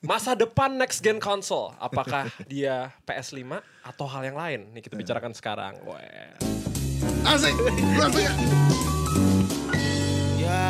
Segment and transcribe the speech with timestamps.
[0.00, 4.60] Masa depan next gen console, apakah dia PS5 atau hal yang lain?
[4.72, 5.76] Nih kita bicarakan sekarang.
[5.82, 6.00] Wah.
[7.26, 7.52] Asik.
[7.98, 8.28] Asik.
[10.36, 10.64] Ya.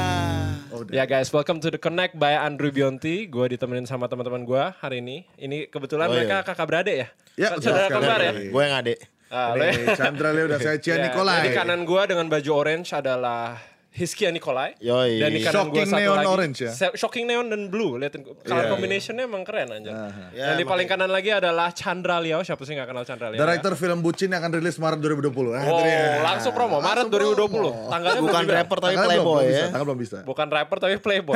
[0.71, 0.93] Oh, udah.
[0.93, 3.27] Ya guys, welcome to the Connect by Andrew Bionti.
[3.27, 5.27] Gue ditemenin sama teman-teman gue hari ini.
[5.35, 6.47] Ini kebetulan Oh, mereka iya.
[6.47, 7.07] kakak beradik ya?
[7.35, 8.33] Ya, Saudara kembar ya?
[8.51, 8.99] Gue yang adek.
[9.35, 9.51] Ah,
[9.99, 11.43] Chandra Leo udah saya Cia Ya, Nikolai.
[11.43, 13.59] Di kanan gue dengan baju orange adalah
[13.95, 14.75] Hiskia Nikolai.
[14.81, 15.23] Yoi.
[15.23, 16.27] Dan di kanan gue Shocking satu neon lagi.
[16.29, 16.73] orange ya?
[16.73, 17.95] Se- Shocking neon dan blue.
[17.95, 20.11] Liatin color Iya, combinationnya emang keren aja.
[20.29, 22.43] Ya, dan di emang paling kanan lagi adalah Chandra Liao.
[22.43, 23.39] Siapa sih gak kenal Chandra Liao?
[23.39, 23.41] ya?
[23.41, 25.55] Director film Bucin yang akan rilis Maret 2020.
[25.55, 25.79] Ah, Oh,
[26.21, 27.47] langsung promo Maret Langsung 2020.
[27.71, 27.71] promo.
[27.87, 29.67] Tanggalnya Bukan rapper tapi Tanggal belum, playboy belum bisa, ya.
[29.71, 30.19] Tanggal belum bisa.
[30.25, 31.35] Bukan rapper tapi playboy.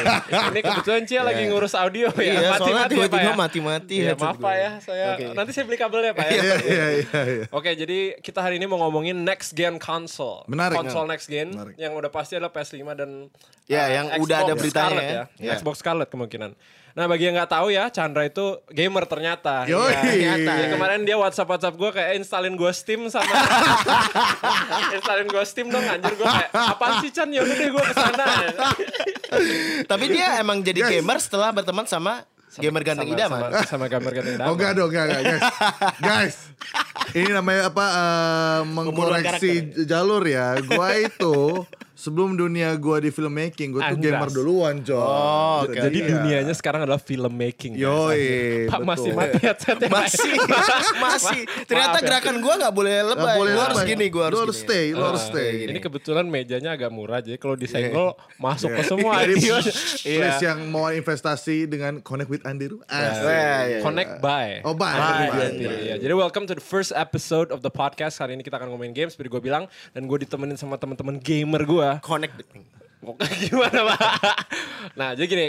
[0.50, 2.22] Ini kebetulan Cia lagi ngurus audio ya.
[2.26, 3.38] Iya, soalnya Mati-mati ya, Pak tiba-tiba ya.
[3.38, 3.94] mati-mati.
[3.96, 4.42] Iya, headset maaf.
[4.42, 4.70] Pak ya.
[4.80, 6.32] Saya nanti saya beli kabelnya Pak ya.
[6.32, 7.44] Iya, iya, iya, iya.
[7.50, 10.42] Oke, jadi kita hari ini mau ngomongin next gen console.
[10.46, 11.14] Menarik, Console menarik.
[11.14, 11.74] next gen Menarik.
[11.76, 13.10] yang udah pasti adalah PS5 dan
[13.70, 15.14] Ya, uh, yang Xbox udah ada beritanya Scarlet ya.
[15.14, 15.24] ya.
[15.38, 15.52] Ya.
[15.54, 16.50] Xbox Scarlet kemungkinan.
[16.90, 19.62] Nah, bagi yang nggak tahu ya, Chandra itu gamer ternyata.
[19.70, 19.94] Yoi.
[19.94, 20.52] Ya, ternyata.
[20.58, 23.30] Ya, kemarin dia WhatsApp WhatsApp gue kayak installin gue Steam sama
[24.98, 27.94] installin gue Steam dong anjir gue kayak apaan sih Chan ya udah deh gue ke
[27.94, 28.26] sana
[29.86, 30.90] Tapi dia emang jadi Guys.
[30.98, 32.26] gamer setelah berteman sama
[32.58, 33.40] gamer ganteng sama, idaman.
[33.54, 34.48] sama, sama gambar ganteng idaman.
[34.50, 35.42] Oh enggak dong, enggak, enggak, guys.
[36.10, 36.36] guys,
[37.14, 37.84] ini namanya apa?
[37.86, 39.52] eh, mengkoreksi
[39.86, 40.58] jalur ya.
[40.58, 41.62] Gua itu
[42.00, 44.08] sebelum dunia gua di filmmaking, gua tuh Anjas.
[44.08, 44.96] gamer duluan, coy.
[44.96, 45.76] Oh, oke.
[45.76, 46.08] Jadi Iya.
[46.10, 47.76] dunianya sekarang adalah filmmaking.
[47.76, 48.88] Yoi, Pak betul.
[48.88, 49.86] masih mati headsetnya.
[49.86, 50.00] Pak.
[50.08, 50.32] Masih,
[51.04, 51.40] masih.
[51.64, 52.06] Ternyata Maaf ya.
[52.08, 53.20] gerakan gua nggak boleh lebay.
[53.20, 55.52] Nggak boleh Gua harus gini, gua harus Lu harus stay, lu harus stay.
[55.66, 59.20] Ini kebetulan mejanya agak murah jadi kalau disenggol masuk ke semua.
[59.20, 59.58] Jadi Iya.
[60.16, 62.80] please yang mau investasi dengan Connect with Andiru.
[62.86, 63.12] Iya,
[63.68, 63.78] iya.
[63.80, 64.64] Connect by.
[64.64, 64.72] Oh.
[64.72, 65.28] Bye.
[65.52, 65.94] Iya, iya.
[65.98, 68.16] Jadi welcome to the first episode of the podcast.
[68.16, 71.60] Hari ini kita akan ngomongin games seperti gue bilang dan gue ditemenin sama teman-teman gamer
[71.62, 71.89] gue.
[71.98, 72.64] Connect the thing.
[73.42, 73.98] Gimana pak?
[74.94, 75.46] Nah jadi gini,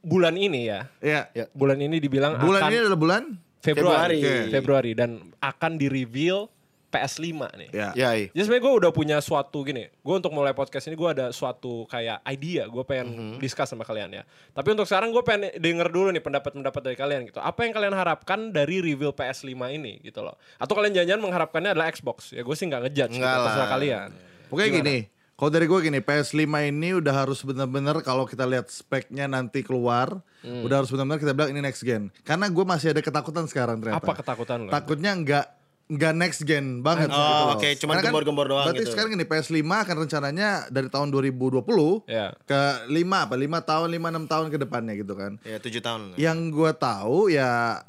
[0.00, 1.28] bulan ini ya, Iya.
[1.34, 1.44] Ya.
[1.50, 3.22] bulan ini dibilang Bulan akan ini adalah bulan?
[3.58, 4.50] Februari, Februari.
[4.50, 6.46] Februari dan akan di reveal
[6.86, 7.26] PS5
[7.58, 7.68] nih.
[7.74, 7.90] Ya.
[7.90, 8.28] Ya, iya.
[8.30, 11.82] Jadi sebenarnya gue udah punya suatu gini, gue untuk mulai podcast ini gue ada suatu
[11.84, 13.42] kayak idea, gue pengen Mhm.
[13.42, 14.22] discuss sama kalian ya.
[14.52, 17.42] Tapi untuk sekarang gue pengen denger dulu nih pendapat-pendapat dari kalian gitu.
[17.42, 20.38] Apa yang kalian harapkan dari reveal PS5 ini gitu loh?
[20.54, 22.30] Atau kalian jangan-jangan mengharapkannya adalah Xbox?
[22.30, 23.42] Ya gue sih nggak ngejudge, gitu, Nggak lah.
[23.42, 24.08] terserah kalian.
[24.46, 24.96] Pokoknya gini,
[25.34, 30.22] kalau dari gue gini, PS5 ini udah harus bener-bener kalau kita lihat speknya nanti keluar,
[30.40, 30.62] Hmm.
[30.62, 32.12] udah harus benar-benar kita bilang ini next gen.
[32.20, 33.98] Karena gue masih ada ketakutan sekarang ternyata.
[33.98, 34.70] Apa ketakutan lo?
[34.70, 35.46] Takutnya nggak
[35.86, 37.08] nggak next gen banget.
[37.08, 38.92] Oh, gitu oke, cuman Karena kan gembor-gembor doang Berarti gitu.
[38.92, 39.52] sekarang gini PS5
[39.84, 42.32] akan rencananya dari tahun 2020 Ya.
[42.40, 45.36] ke 5 apa 5 tahun 5 6 tahun ke depannya gitu kan.
[45.42, 46.16] Ya, tujuh tahun.
[46.16, 47.84] Yang gue tahu ya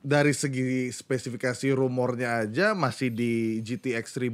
[0.00, 4.32] dari segi spesifikasi rumornya aja masih di GTX 1000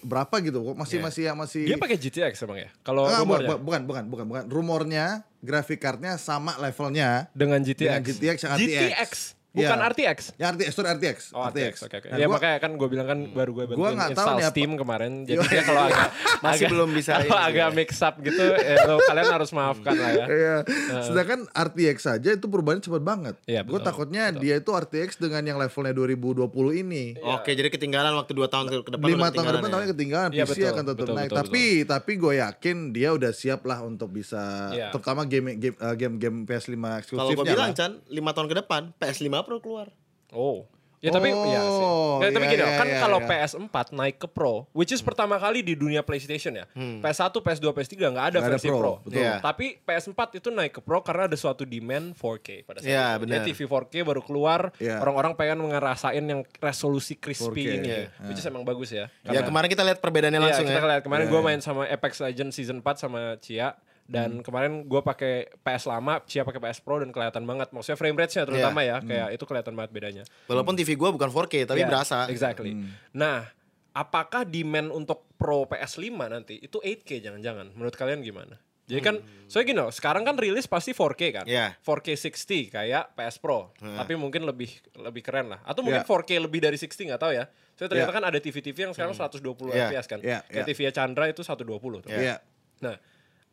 [0.00, 2.70] berapa gitu kok masih masih yang masih Dia pakai GTX emang ya?
[2.80, 5.04] Kalau bu- rumornya bu- bukan bukan bukan bukan rumornya
[5.40, 7.80] grafik cardnya sama levelnya dengan GTX.
[7.82, 9.10] dengan GTX yang RTX.
[9.50, 9.88] GTX, bukan Iya.
[9.88, 10.18] RTX.
[10.32, 11.16] Ya RTX, sorry RTX.
[11.30, 11.74] Oh, RTX.
[11.82, 12.06] Oke, oke.
[12.06, 14.52] Nah, ya gua- makanya kan gue bilang kan baru gue bantuin tahu install nih apa-
[14.52, 15.12] Steam kemarin.
[15.24, 16.08] Jadi dia kalau agak
[16.40, 17.74] Masih agak- belum bisa Kalau ini agak ya.
[17.74, 20.26] mix up gitu, ya, lo, kalian harus maafkan lah ya.
[20.26, 20.56] Iya.
[21.02, 23.34] Sedangkan RTX saja itu perubahannya cepat banget.
[23.44, 26.46] Iya, Gue betul, takutnya dia itu RTX dengan yang levelnya 2020
[26.76, 27.04] ini.
[27.18, 29.02] Oke, jadi ketinggalan waktu dua tahun ke depan.
[29.04, 29.92] lima udah tahun ke depan tahunnya ya.
[29.92, 33.32] ketinggalan Iya, PC betul, akan tetap betul, naik betul, tapi tapi gue yakin dia udah
[33.32, 34.88] siap lah untuk bisa Iya.
[34.90, 37.70] terutama game game uh, game game PS5 Kalau eksklusifnya gue bilang.
[37.72, 39.88] Chan, lima tahun ke depan PS5 Pro keluar.
[40.30, 40.66] Oh.
[41.00, 41.86] Ya tapi Oh, iya sih.
[42.20, 43.48] Ya, tapi iya, gini, iya, kan iya, kalau iya.
[43.48, 46.68] PS4 naik ke Pro, which is pertama kali di dunia PlayStation ya.
[46.76, 48.12] PS1, PS2, PS3 nggak ada Hmm.
[48.12, 48.92] Nggak ada versi Pro, Pro.
[49.00, 49.16] betul.
[49.16, 49.40] Iya.
[49.40, 53.20] Tapi PS4 itu naik ke Pro karena ada suatu demand 4K pada saat Iya, itu.
[53.24, 53.32] benar.
[53.32, 55.00] Jadi TV 4K baru keluar, Iya.
[55.00, 57.88] orang-orang pengen ngerasain yang resolusi crispy 4K, ini.
[57.88, 58.04] iya.
[58.28, 59.08] Which is emang bagus ya.
[59.24, 60.88] Ya kemarin kita lihat perbedaannya Iya, langsung kita ya.
[60.90, 63.72] lihat kemarin gue main sama Apex Legends season 4 sama Cia
[64.10, 67.70] dan kemarin gue pakai PS lama, Cia pakai PS Pro dan kelihatan banget.
[67.70, 70.24] Maksudnya frame rate-nya terutama ya, kayak itu kelihatan banget bedanya.
[70.50, 72.26] Walaupun TV gua bukan 4K tapi Ya, berasa.
[72.26, 72.74] Exactly.
[73.14, 73.46] Nah,
[73.94, 77.70] apakah demand untuk Pro PS5 nanti itu 8K jangan-jangan?
[77.78, 78.58] Menurut kalian gimana?
[78.90, 81.46] Jadi kan, soalnya gini loh, sekarang kan rilis pasti 4K kan?
[81.46, 81.78] Iya.
[81.78, 84.66] 4K 60 kayak PS Pro, tapi mungkin lebih
[84.98, 85.62] lebih keren lah.
[85.62, 86.10] Atau mungkin Iya.
[86.10, 87.46] 4K lebih dari 60 nggak tahu ya.
[87.78, 89.94] Soalnya ternyata kan ada TV-TV yang sekarang 120 Iya.
[89.94, 90.18] fps kan.
[90.18, 90.74] Iya, Kayak iya.
[90.74, 92.10] TV Chandra itu 120 tuh.
[92.10, 92.42] Iya.
[92.82, 92.98] Nah,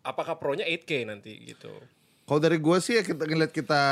[0.07, 1.71] apakah Pro-nya 8K nanti gitu?
[2.23, 3.83] Kalau dari gue sih ya kita ngeliat kita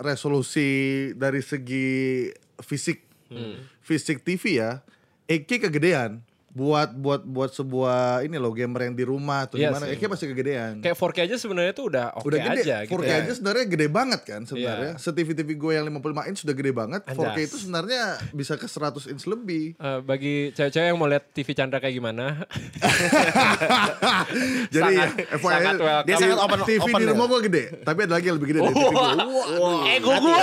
[0.00, 0.70] resolusi
[1.16, 2.28] dari segi
[2.60, 3.64] fisik Hmm.
[3.80, 4.84] fisik TV ya,
[5.24, 6.20] 8K kegedean.
[6.52, 9.96] Buat buat buat sebuah ini loh gamer yang di rumah atau Iya gimana sih.
[9.96, 10.72] kayaknya pasti kegedean.
[10.84, 12.60] Kayak 4K aja sebenarnya tuh udah oke udah gede.
[12.60, 13.08] aja 4K gitu.
[13.08, 13.16] ya.
[13.24, 14.92] aja sebenarnya gede banget kan sebenarnya.
[14.92, 15.00] Iya.
[15.00, 17.00] Se-TV TV gue yang 55 inch sudah gede banget.
[17.08, 17.48] 4K Anjas.
[17.48, 18.02] itu sebenarnya
[18.36, 19.72] bisa ke 100 inch lebih.
[19.74, 22.24] Eh, bagi cewek-cewek yang mau lihat TV Chandra kayak gimana,
[24.72, 26.04] Jadi sangat, FYI sangat welcome.
[26.04, 27.10] Dia sangat open TV open di ya.
[27.16, 29.08] rumah gue gede, tapi ada lagi yang lebih gede dari TV gue.
[29.88, 30.36] Ego gue.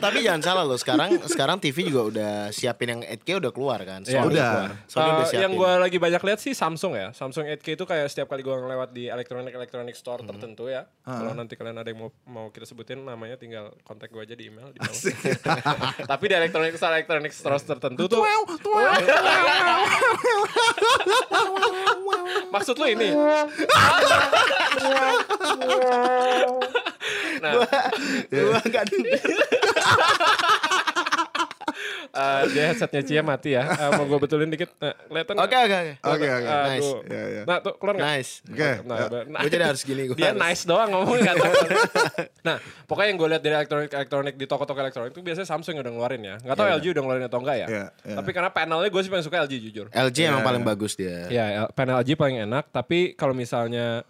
[0.00, 3.76] eh tapi jangan salah loh sekarang sekarang TV juga udah siapin yang 8K udah keluar
[3.84, 4.00] kan.
[4.00, 4.48] Sony udah.
[4.48, 4.72] keluar.
[4.88, 5.44] Sony udah Eh, siapin.
[5.44, 7.06] yang gue lagi banyak lihat sih Samsung ya.
[7.12, 10.88] Samsung 8K itu kayak setiap kali gue ngelewat di elektronik elektronik store tertentu ya.
[11.02, 14.48] Kalau nanti kalian ada yang mau mau kita sebutin namanya tinggal kontak gue aja di
[14.48, 14.96] email di bawah.
[16.10, 18.24] Tapi di elektronik store elektronik store tertentu tuh
[22.50, 23.12] maksud lu ini.
[27.40, 27.52] nah,
[28.28, 29.20] Gua nggak denger.
[32.10, 33.62] eh, dia headsetnya Cia mati ya.
[33.64, 34.70] Eh, mau gue betulin dikit.
[34.76, 35.34] Nah, kelihatan?
[35.38, 35.92] Oke oke oke.
[36.04, 36.48] Oke oke.
[36.66, 36.90] Nice.
[37.06, 37.42] Ya, ya.
[37.44, 38.08] Nah, tuh keluar nggak?
[38.10, 38.32] Nice.
[38.44, 38.70] Oke.
[38.82, 40.16] Nah, nah, Gue jadi harus gini gue.
[40.16, 41.54] dia nice doang ngomongnya nggak tahu.
[42.42, 45.84] nah, pokoknya yang gue lihat dari elektronik elektronik di toko-toko elektronik itu biasanya Samsung yang
[45.84, 46.36] udah ngeluarin ya.
[46.40, 47.66] Nggak tahu LG udah ngeluarin atau enggak ya.
[47.66, 48.16] Iya, iya.
[48.18, 49.86] Tapi karena panelnya gue sih paling suka LG jujur.
[49.88, 50.68] LG emang Iya, paling iya.
[50.68, 51.16] bagus dia.
[51.28, 52.64] Ya, L- panel LG paling enak.
[52.68, 54.02] Tapi kalau misalnya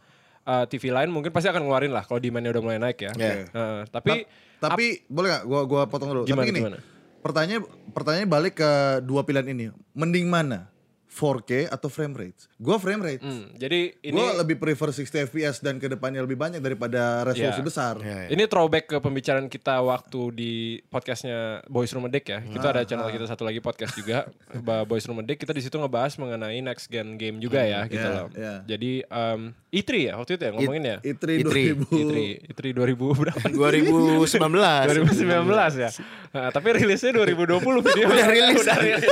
[0.43, 3.13] uh, TV lain mungkin pasti akan ngeluarin lah kalau demandnya udah mulai naik ya.
[3.13, 3.35] Iya.
[3.51, 4.25] Uh, tapi
[4.57, 6.23] Tapi boleh gak gua gua potong dulu.
[6.23, 6.79] Gimana, Tapi gini, gimana?
[7.19, 8.71] pertanyaan pertanyaan balik ke
[9.01, 9.65] dua pilihan ini.
[9.93, 10.69] Mending mana?
[11.11, 12.47] 4K atau frame rate?
[12.55, 13.19] Gua frame rate.
[13.19, 17.59] hmm, jadi ini Gua lebih prefer 60 fps dan ke depannya lebih banyak daripada resolusi
[17.59, 17.67] Iya.
[17.67, 17.95] besar.
[17.99, 18.29] Iya, iya.
[18.31, 20.53] Ini throwback ke pembicaraan kita waktu di
[20.87, 22.39] podcastnya Boys Room Deck ya.
[22.41, 25.35] Kita ada channel kita satu lagi podcast juga, Ba- Boys Room Deck.
[25.37, 28.29] Kita di situ ngebahas mengenai next gen game juga ya, gitu Iya, loh.
[28.31, 28.55] iya.
[28.65, 30.97] Jadi um, E3 ya waktu itu ya ngomongin ya.
[30.99, 31.47] I3 I3.
[31.87, 31.95] 2000.
[31.95, 32.15] E3,
[32.51, 33.47] E3 2000 berapa?
[33.55, 34.27] 2019.
[34.27, 35.91] 2019 ya.
[36.31, 38.07] Nah, tapi rilisnya 2020 video.
[38.11, 38.59] Udah rilis.
[38.67, 39.07] Udah rilis.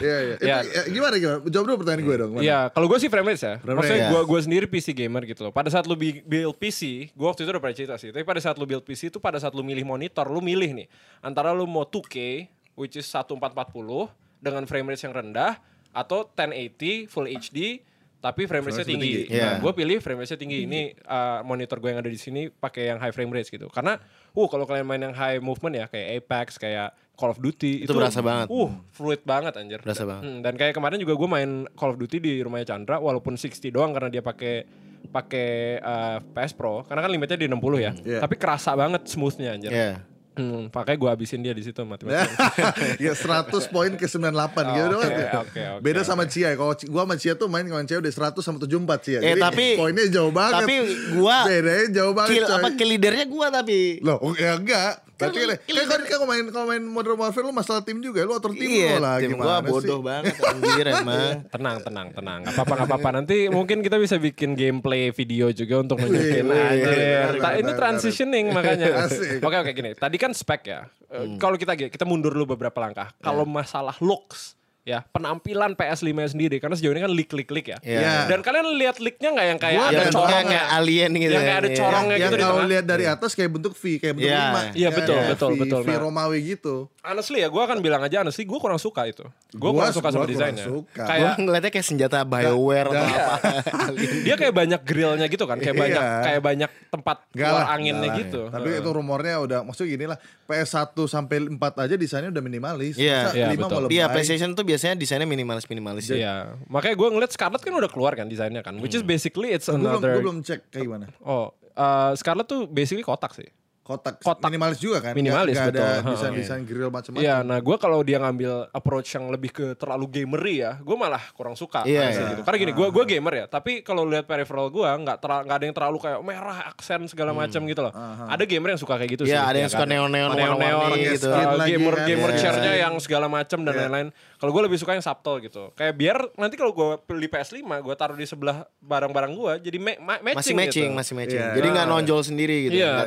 [0.00, 0.34] Iya, iya.
[0.36, 1.38] Itu, ya, gimana gimana?
[1.44, 2.32] Jawab dulu pertanyaan gue dong.
[2.40, 3.54] Iya, kalau gue sih frame rate ya.
[3.60, 4.28] Frame Maksudnya rate, gue ya.
[4.32, 5.52] gue sendiri PC gamer gitu loh.
[5.52, 8.08] Pada saat lu build PC, gue waktu itu udah pernah cerita sih.
[8.12, 10.88] Tapi pada saat lu build PC itu pada saat lu milih monitor, lu milih nih
[11.20, 14.08] antara lu mau 2K which is 1440
[14.40, 15.56] dengan frame rate yang rendah
[15.96, 17.80] atau 1080 full HD
[18.26, 19.10] tapi frame rate-nya tinggi.
[19.22, 19.34] tinggi.
[19.38, 19.46] Iya.
[19.46, 20.58] Nah, gue pilih frame rate-nya tinggi.
[20.66, 23.70] Ini uh, monitor gue yang ada di sini pakai yang high frame rate gitu.
[23.70, 23.94] Karena
[24.34, 27.96] uh kalau kalian main yang high movement ya kayak Apex, kayak Call of Duty Itu
[27.96, 28.50] berasa banget.
[28.50, 29.80] Uh, fluid banget anjir.
[29.80, 30.22] Berasa Dan- banget.
[30.26, 33.70] Hmm, dan kayak kemarin juga gue main Call of Duty di rumahnya Chandra walaupun 60
[33.72, 34.66] doang karena dia pakai
[35.06, 37.92] pakai uh, PS Pro karena kan limitnya di 60 ya.
[38.02, 38.20] Iya.
[38.26, 39.70] Tapi kerasa banget smoothnya anjir.
[39.70, 40.15] Iya.
[40.36, 42.28] Hmm, makanya gue habisin dia di situ mati-mati.
[43.08, 45.08] ya 100 poin ke 98 gitu doang.
[45.08, 45.80] oke, oke, oke.
[45.80, 46.52] Beda sama Cia.
[46.52, 49.24] Kalau gua sama Cia tuh main kawan Cia udah 100 sama 74 Cia.
[49.24, 50.68] Eh, Jadi tapi- poinnya jauh banget.
[50.68, 50.76] Tapi
[51.16, 52.36] gua bedanya jauh banget.
[52.36, 52.56] kill coy.
[52.60, 53.78] apa kill leadernya gua tapi.
[54.04, 55.05] Loh, oh, ya enggak.
[55.16, 58.20] Berarti kan, Kill- kan, kan kalau main kalau main Modern Warfare lu masalah tim juga,
[58.20, 60.04] lu atur tim Iya, lu lah tim gimana gua bodoh sih?
[60.04, 61.34] banget anjir emang.
[61.48, 62.40] tenang, tenang, tenang.
[62.42, 63.08] Gak apa-apa, gak apa-apa.
[63.14, 66.84] Nanti mungkin kita bisa bikin gameplay video juga untuk nunjukin Wih, aja.
[66.86, 68.86] wih, Ta- wih, Ini transitioning makanya.
[69.46, 69.90] Oke, oke gini.
[69.92, 70.80] Tadi kan spek ya.
[71.06, 73.14] Eh, Kalau kita kita mundur dulu beberapa langkah.
[73.18, 74.55] Kalau masalah looks
[74.86, 77.78] ya penampilan PS5 -nya sendiri karena sejauh ini kan leak leak leak ya.
[77.82, 78.30] Iya.
[78.30, 80.42] Dan kalian lihat leaknya nggak yang kayak Gua ada Yang corongnya?
[80.46, 81.32] kayak alien gitu.
[81.32, 81.76] Yang kayak ada Iya.
[81.76, 84.40] corongnya yang gitu di kalau lihat dari atas kayak bentuk V, kayak bentuk Iya.
[84.46, 84.60] lima.
[84.72, 85.80] Iya, betul, Kayak betul, V, betul.
[85.82, 85.90] V.
[85.98, 86.74] Romawi gitu.
[87.02, 89.26] Honestly ya, gue akan bilang aja honestly gue kurang suka itu.
[89.52, 90.64] Gue Gua- kurang suka sama gua desainnya.
[90.64, 90.94] suka.
[90.96, 93.34] Gua Kayak ngeliatnya kayak senjata Bioware atau apa.
[94.26, 95.82] dia kayak banyak grillnya gitu kan, kayak Iya.
[95.82, 98.40] banyak kayak banyak tempat keluar anginnya gitu.
[98.48, 100.18] Tapi itu rumornya udah maksudnya gini lah.
[100.44, 102.94] PS1 sampai 4 aja desainnya udah minimalis.
[102.94, 103.18] Iya.
[103.24, 103.70] Masa Iya, lima betul.
[103.72, 103.92] mau lebay?
[103.92, 106.12] Iya, PlayStation tuh biasanya desainnya minimalis-minimalis.
[106.12, 109.72] Iya, makanya gue ngeliat Scarlet kan udah keluar kan desainnya kan, which is basically it's
[109.72, 110.12] Gue belum, another.
[110.20, 111.06] gua belum cek kayak gimana.
[111.24, 113.48] Oh, uh, Scarlet tuh basically kotak sih.
[113.86, 114.50] Kotak, Kotak.
[114.50, 115.14] minimalis juga kan?
[115.14, 116.02] Minimalis, Nggak- nggak betul.
[116.02, 117.22] ada desain-desain grill macam-macam.
[117.22, 121.22] Iya, nah gue kalau dia ngambil approach yang lebih ke terlalu gamery ya, gue malah
[121.30, 121.86] kurang suka.
[121.86, 122.26] Iya, iya.
[122.32, 122.42] gitu.
[122.42, 125.72] Karena gini, gue gue gamer ya, tapi kalau lihat peripheral gue nggak nggak ada yang
[125.72, 127.94] terlalu kayak merah aksen segala macam gitu loh.
[128.26, 129.30] Ada gamer yang suka kayak gitu sih.
[129.30, 129.88] Iya, ada ya yang suka kan?
[129.88, 131.12] neon-neon neon-neon warna-warni gitu.
[131.14, 131.28] gitu.
[131.30, 132.06] Lagi gamer kan.
[132.06, 132.38] gamer Iya.
[132.40, 133.80] chairnya yang segala macam dan Iya.
[133.86, 134.08] lain-lain.
[134.36, 135.70] Kalau gue lebih suka yang subtle gitu.
[135.72, 139.94] Kayak biar nanti kalau gue beli PS5, gue taruh di sebelah barang-barang gue, jadi ma-
[139.96, 140.98] ma- matching Masih matching, gitu.
[140.98, 141.38] masih matching.
[141.38, 141.54] Iya.
[141.54, 142.74] Jadi nggak nonjol sendiri gitu.
[142.76, 142.90] Iya,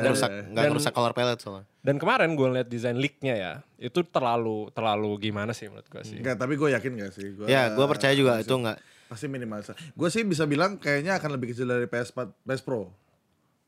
[0.50, 1.66] nggak dan- ngerusak color palette soalnya.
[1.80, 6.18] Dan kemarin gue lihat desain leak-nya ya, itu terlalu terlalu gimana sih menurut gue sih.
[6.18, 7.26] Enggak, tapi gue yakin gak sih?
[7.34, 8.78] Gua, Ya, gue percaya juga itu nggak.
[9.06, 9.74] Pasti minimalis.
[9.90, 12.94] Gue sih bisa bilang kayaknya akan lebih kecil dari PS4, PS Pro.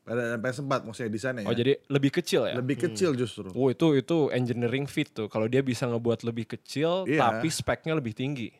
[0.02, 1.58] Dan PS4 maksudnya desainnya Oh ya.
[1.58, 2.54] jadi lebih kecil ya?
[2.54, 3.46] Lebih kecil justru.
[3.50, 5.26] Oh itu itu engineering feat tuh.
[5.26, 7.22] Kalau dia bisa ngebuat lebih kecil Iya.
[7.22, 8.50] tapi speknya lebih tinggi.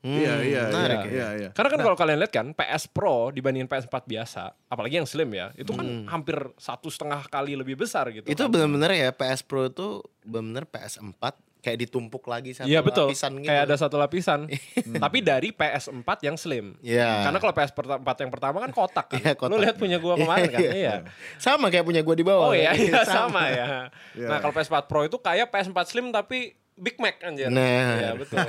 [0.00, 1.48] Iya, iya, menarik iya, iya, iya.
[1.52, 4.42] Karena kan kalau kalian lihat kan PS Pro dibandingin PS4 biasa,
[4.72, 8.24] apalagi yang slim ya, itu kan hampir satu setengah kali lebih besar gitu.
[8.24, 8.52] Itu kan.
[8.52, 13.48] bener-bener ya PS Pro itu bener-bener PS4 kayak ditumpuk lagi satu Iya betul, lapisan gitu.
[13.52, 14.40] kayak ada satu lapisan.
[15.04, 16.74] Tapi dari PS4 yang slim.
[16.80, 17.28] Iya.
[17.28, 19.20] Karena kalau PS4 yang pertama kan kotak kan.
[19.22, 19.52] Iya, kotak.
[19.52, 20.60] Lu lihat punya gua kemarin kan?
[20.80, 20.94] Iya.
[21.36, 22.50] Sama kayak punya gua di bawah.
[22.50, 23.92] Oh iya, iya sama ya.
[24.16, 24.28] Iya.
[24.32, 27.46] Nah kalau PS4 Pro itu kayak PS4 Slim tapi Big Mac anjir.
[27.46, 28.00] Nah.
[28.00, 28.40] Iya betul.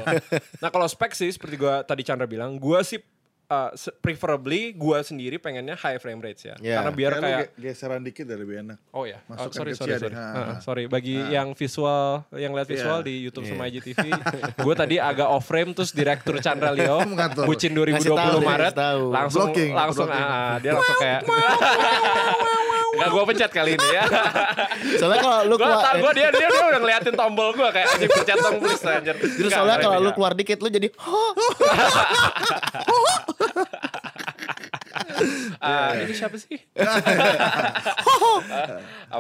[0.58, 2.98] nah kalau spek sih seperti gua tadi Chandra bilang, gua sih
[3.46, 3.70] uh,
[4.00, 6.56] preferably gua sendiri pengennya high frame rates ya.
[6.58, 6.76] Iya.
[6.78, 8.78] Karena biar Kayak lu kayak ge- geseran dikit dari lebih enak.
[8.90, 10.16] Oh ya, oh, Masukkan sorry sorry sorry.
[10.16, 13.06] Uh, sorry bagi yang visual, yang lihat visual Iya.
[13.06, 13.52] di YouTube Iya.
[13.52, 14.00] sama IGTV,
[14.58, 17.04] gue tadi agak off frame terus direktur Chandra Leo,
[17.44, 19.04] bucin Ngasih 2020 tahu, Maret, tahu.
[19.12, 20.28] langsung Blocking, langsung blocking.
[20.32, 21.22] ah, dia langsung kayak
[22.92, 24.04] Gak gue pencet kali ini ya.
[25.00, 28.12] Soalnya kalau lu keluar tau gue dia, dia dia udah ngeliatin tombol gue kayak anjing
[28.12, 29.16] pencet dong please anjir.
[29.16, 30.88] Terus soalnya kalau lu keluar dikit lu jadi?
[35.62, 36.58] Ah, ini siapa sih?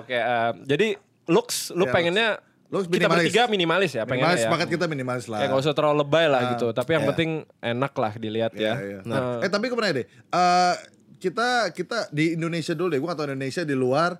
[0.01, 0.97] Oke, eh, jadi
[1.29, 2.27] looks lu Ya, pengennya
[2.71, 3.19] Looks kita minimalis.
[3.27, 4.47] bertiga minimalis ya pengennya Minimalis, ya.
[4.47, 5.43] sepakat kita minimalis lah.
[5.43, 7.09] Kayak gak usah terlalu lebay lah gitu, tapi yang iya.
[7.11, 8.73] penting enak lah dilihat Iya, ya.
[8.79, 8.99] iya.
[9.03, 10.07] Nah, Eh tapi ke mana deh?
[10.07, 10.73] Eh
[11.21, 12.99] kita kita di Indonesia dulu deh.
[12.99, 14.17] Gue gak tau Indonesia di luar.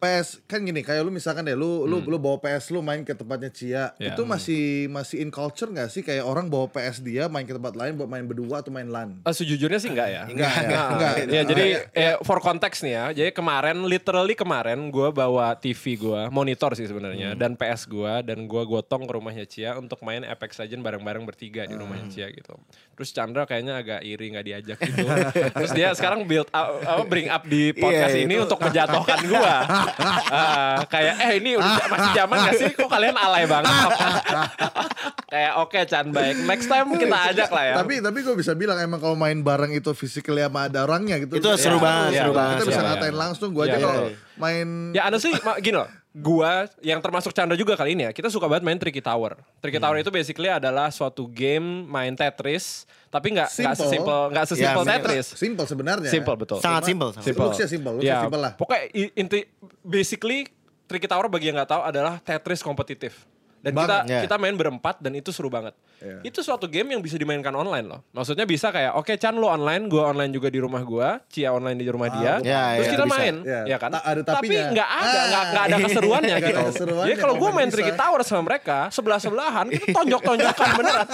[0.00, 3.12] PS kan gini kayak lu misalkan deh lu lu lu bawa PS lu main ke
[3.12, 4.00] tempatnya Cia Hmm.
[4.00, 4.12] Ya.
[4.12, 7.74] itu masih masih in culture nggak sih kayak orang bawa PS dia main ke tempat
[7.74, 10.22] lain buat main berdua atau main LAN eh, sejujurnya sih enggak ya.
[10.24, 11.12] Enggak, ya, Nah, enggak.
[11.28, 13.04] Ya jadi eh, for konteks nih ya.
[13.14, 18.46] Jadi kemarin literally kemarin gua bawa TV gua, monitor sih sebenarnya dan PS gua dan
[18.46, 22.56] gua gotong ke rumahnya Cia untuk main Apex Legends bareng-bareng bertiga di rumahnya Cia gitu.
[22.94, 25.04] Terus Chandra kayaknya agak iri nggak diajak gitu.
[25.52, 28.44] Terus dia sekarang build up, apa, bring up di podcast Iya, ini itu.
[28.44, 29.54] untuk menjatuhkan gua.
[30.92, 33.72] Kayak eh ini udah masih zaman gak sih kok kalian alay banget.
[35.32, 36.36] kayak oke Chan baik.
[36.42, 37.74] Next time kita ajak lah ya.
[37.76, 41.36] tapi tapi gue bisa bilang emang kalau main bareng itu physically sama ada orangnya gitu
[41.36, 43.18] Itu seru Ya, banget, iya, seru kita banget, bisa iya, ngatain iya.
[43.18, 44.16] langsung gue aja Iya, kalau iya.
[44.36, 48.26] main Ya honestly ma- gini loh Gua yang termasuk Chandra juga kali ini ya Kita
[48.26, 52.82] suka banget main Tricky Tower Tricky Tower itu basically adalah suatu game main Tetris
[53.14, 53.86] Tapi nggak nggak Simple.
[53.86, 57.46] sesimpel nggak sesimpel Ya, Tetris simple sebenarnya Simple betul sangat sangat Simple.
[57.46, 58.52] Looks-nya simple, looks-nya Ya, simple lah.
[58.58, 58.82] Pokoknya
[59.14, 59.40] inti
[59.86, 60.50] basically
[60.90, 63.29] Tricky Tower bagi yang nggak tahu adalah Tetris kompetitif.
[63.60, 64.02] Dan kita Banget.
[64.08, 64.20] Ya.
[64.24, 65.76] kita main berempat dan itu seru banget.
[66.00, 66.24] Iya.
[66.24, 68.00] Itu suatu game yang bisa dimainkan online loh.
[68.10, 71.76] Maksudnya bisa kayak oke Chan lo online, gua online juga di rumah gua, Cia online
[71.76, 72.40] di rumah dia.
[72.40, 73.14] Ya, terus ya, kita bisa.
[73.14, 73.90] main, Ya, ya kan?
[73.90, 75.24] ta- ada Tapi nggak ada, Ah.
[75.28, 76.60] nggak nggak ada keseruannya gitu.
[77.04, 77.68] Jadi kalau gua kalau main.
[77.68, 81.06] Tricky Tower sama mereka sebelah sebelahan, kita tonjok tonjokan beneran.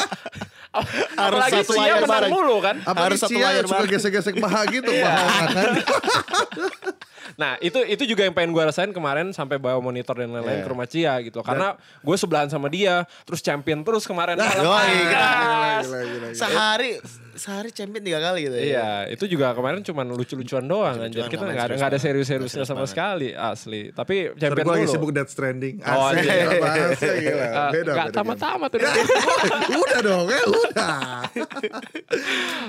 [1.14, 2.30] Apalagi satu layar bareng.
[2.30, 2.76] mulu kan.
[2.80, 3.90] apa Harus satu layar suka bareng.
[3.92, 5.04] gesek-gesek paha gitu Iya.
[5.06, 5.70] paha kan
[7.36, 10.64] Nah itu itu juga yang pengen gue rasain kemarin sampai bawa monitor dan lain-lain Iya.
[10.64, 11.40] ke rumah Cia gitu.
[11.40, 14.38] Karena gue sebelahan sama dia, terus champion terus kemarin.
[14.38, 14.56] malam.
[14.56, 15.28] yoi, Ah, gila,
[15.82, 16.28] gila, gila, gila.
[16.32, 16.90] Sehari
[17.36, 18.64] sehari champion tiga kali gitu ya.
[18.64, 21.20] Iya, itu juga kemarin cuma lucu-lucuan doang anjir.
[21.20, 22.02] Lucu-lucuan, Kita nggak ada nggak ada banget.
[22.02, 23.80] serius-seriusnya sama serius sekali asli.
[23.90, 26.58] Tapi champion gue lagi sibuk Death Stranding Oh, Asik, anjir.
[26.58, 28.92] bahasnya gila Eh, Beda nggak beda tamat-tamat udah.
[29.76, 31.20] Udah dong ya udah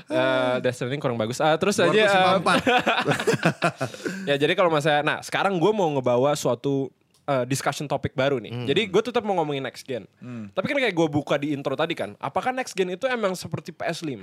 [0.07, 1.39] Eh, Death Stranding kurang bagus.
[1.39, 1.89] Ah, terus aja.
[1.89, 4.25] 254.
[4.25, 6.89] ya jadi kalau misalnya, nah sekarang gue mau ngebawa suatu
[7.27, 8.65] uh, discussion topik baru nih.
[8.65, 10.07] Jadi gue tetap mau ngomongin next gen.
[10.55, 13.75] Tapi kan kayak gue buka di intro tadi kan, apakah next gen itu emang seperti
[13.75, 14.15] PS5,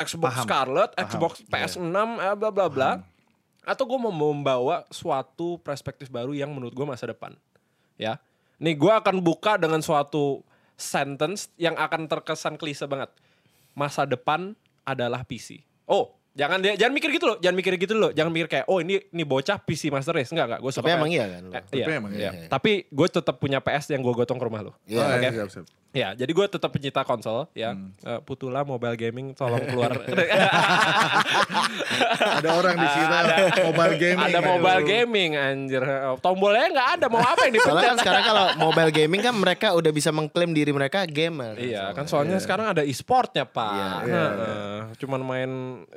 [0.00, 0.44] Xbox Paham.
[0.48, 2.90] Scarlet, Xbox PS6, eh, bla bla bla,
[3.62, 7.36] atau gue mau membawa suatu perspektif baru yang menurut gue masa depan,
[8.00, 8.16] ya.
[8.56, 10.40] Nih gue akan buka dengan suatu
[10.76, 13.12] sentence yang akan terkesan klise banget.
[13.76, 15.60] Masa depan adalah PC.
[15.84, 18.78] Oh, jangan dia jangan mikir gitu loh, jangan mikir gitu loh, jangan mikir kayak oh
[18.78, 20.98] ini ini bocah PC Master Race enggak enggak, gue suka Tapi PS.
[20.98, 21.42] emang iya kan?
[21.42, 22.30] Eh, Tapi iya, emang iya.
[22.30, 22.46] iya.
[22.46, 24.72] Tapi gue tetap punya PS yang gue gotong ke rumah lo.
[24.84, 25.28] Iya, Oh, oke.
[25.32, 25.66] siap, siap.
[25.96, 27.72] Ya, jadi gue tetap pencinta konsol ya.
[27.72, 27.88] Hmm.
[27.96, 29.96] Eh, Putula Mobile Gaming tolong keluar.
[32.36, 33.04] Ada orang di sini
[33.64, 34.50] mobile gaming ada aduh.
[34.52, 35.82] mobile gaming anjir.
[36.20, 39.88] Tombolnya nggak ada, mau apa yang Soalnya kan sekarang kalau mobile gaming kan mereka udah
[39.88, 41.56] bisa mengklaim diri mereka gamer.
[41.56, 43.72] Iya, kan soalnya sekarang ada e-sportnya, Pak.
[43.72, 43.88] Iya.
[44.04, 44.76] Heeh.
[45.00, 45.50] Cuman main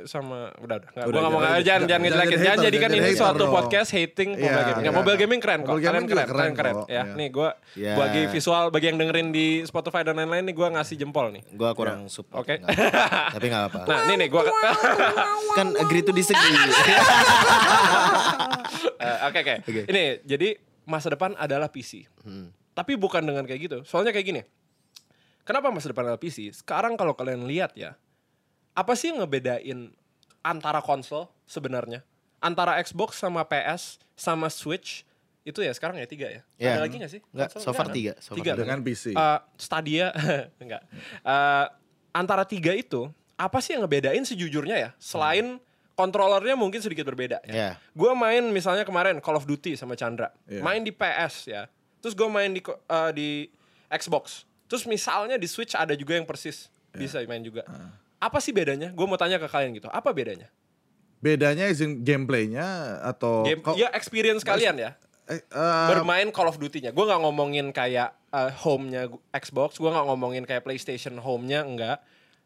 [0.06, 0.90] sama udah udah.
[0.90, 2.30] Nggak, Udah, gua nggak mau jangan- jangan ngejelekin.
[2.30, 4.76] jadi Jangan jadikan jangan ini suatu podcast hating mobile Iya, gaming.
[4.80, 5.00] Nggak, iya.
[5.00, 5.70] mobile gaming keren kok.
[5.70, 6.76] Mobile gaming keren, keren, keren keren.
[6.88, 7.04] Ya, iya.
[7.18, 7.94] nih gua Iya.
[7.98, 11.44] bagi visual bagi yang dengerin di Spotify dan lain-lain nih gua ngasih jempol nih.
[11.54, 12.46] Gua kurang support.
[12.46, 12.62] Oke.
[12.62, 13.34] apa-apa.
[13.34, 13.88] Tapi nggak apa-apa.
[13.92, 14.46] Nah, nih nih gua
[15.54, 16.54] kan agree to disagree.
[19.00, 19.56] Eh, Oke oke.
[19.64, 19.82] Oke.
[19.88, 22.04] Ini jadi masa depan adalah PC.
[22.76, 23.78] Tapi bukan dengan kayak gitu.
[23.84, 24.42] Soalnya kayak gini.
[25.44, 26.52] Kenapa masa depan adalah PC?
[26.54, 27.96] Sekarang kalau kalian lihat ya,
[28.78, 29.92] apa sih yang ngebedain
[30.46, 32.06] antara konsol sebenarnya?
[32.40, 35.04] Antara Xbox sama PS sama Switch
[35.42, 36.42] itu ya sekarang ya tiga ya.
[36.60, 36.70] Iya.
[36.76, 37.22] Ada lagi gak sih?
[37.32, 38.52] Nggak, so far tiga, so far tiga.
[38.56, 39.16] Dengan PC.
[39.16, 40.12] Eh, Stadia
[40.64, 40.84] enggak.
[41.24, 41.66] Eh,
[42.12, 44.90] antara tiga itu apa sih yang ngebedain sejujurnya ya?
[45.00, 45.58] Selain
[45.96, 47.52] kontrolernya mungkin sedikit berbeda ya.
[47.52, 47.72] Iya.
[47.92, 50.64] Gue main misalnya kemarin Call of Duty sama Chandra, Iya.
[50.64, 51.68] main di PS ya.
[52.00, 53.30] Terus gue main di eh, di
[53.90, 54.44] Xbox.
[54.70, 57.66] Terus misalnya di Switch ada juga yang persis bisa main juga.
[57.66, 57.90] Ah.
[58.20, 58.92] Apa sih bedanya?
[58.92, 59.88] Gue mau tanya ke kalian gitu.
[59.90, 60.52] Apa bedanya?
[61.20, 64.92] Bedanya izin gameplaynya atau Game, kok- ya experience kalian ya.
[65.30, 66.90] Eh, eh, bermain Call of Duty-nya.
[66.90, 71.98] Gue nggak ngomongin kayak eh, home-nya Xbox, gue nggak ngomongin kayak PlayStation home-nya, enggak.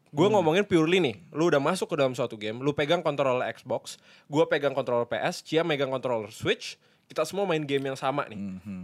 [0.10, 0.38] Gue Hmm.
[0.38, 4.44] ngomongin purely nih, lu udah masuk ke dalam suatu game, lu pegang controller Xbox, gue
[4.46, 8.38] pegang controller PS, Cia megang controller Switch, kita semua main game yang sama nih.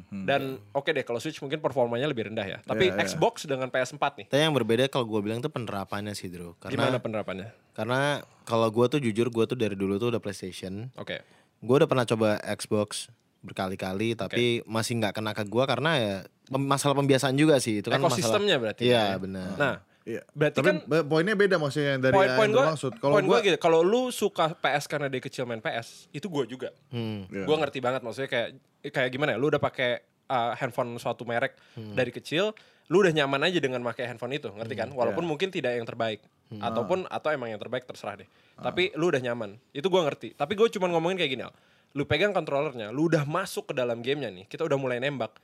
[0.10, 0.41] Dan
[0.72, 2.58] oke deh, kalau Switch mungkin performanya lebih rendah ya.
[2.60, 3.08] Tapi Hmm, Iya, iya.
[3.08, 6.58] Xbox dengan PS4 nih, Tapi yang berbeda kalau gue bilang tuh penerapannya sih, Bro.
[6.60, 7.48] gimana Karena penerapannya?
[7.72, 8.01] karena
[8.44, 10.89] kalau gue tuh jujur gue tuh dari dulu tuh udah PlayStation.
[10.96, 11.22] Oke.
[11.60, 13.08] Gue udah pernah coba Xbox
[13.41, 16.15] berkali-kali tapi masih nggak kena ke gue karena ya
[16.51, 18.62] masalah pembiasaan juga sih itu kan Ekosistemnya masalah.
[18.62, 19.17] berarti Iya ya.
[19.17, 19.50] benar.
[19.55, 20.22] Nah, Iya.
[20.34, 22.91] berarti Tapi kan poinnya beda maksudnya yang dari poin-poin yang gue, maksud.
[22.98, 26.25] Kalau poin gua gue gitu, kalau lu suka PS karena dari kecil main PS, itu
[26.25, 26.69] gue juga.
[26.89, 27.29] Hmm.
[27.29, 27.46] Iya.
[27.46, 28.50] Gue ngerti banget maksudnya kayak
[28.84, 31.93] kayak gimana ya, lu udah pakai uh, handphone suatu merek Hmm.
[31.93, 34.89] dari kecil, lu udah nyaman aja dengan pakai handphone itu, ngerti kan?
[34.89, 35.29] Walaupun Iya.
[35.29, 36.58] mungkin tidak yang terbaik, Hmm.
[36.60, 38.27] ataupun atau emang yang terbaik terserah deh.
[38.58, 38.67] Ah.
[38.67, 40.34] Tapi lu udah nyaman, itu gue ngerti.
[40.34, 41.53] Tapi gue cuma ngomongin kayak gini, Al.
[41.98, 45.38] Lu pegang kontrolernya, lu udah masuk ke dalam gamenya nih, kita udah mulai nembak.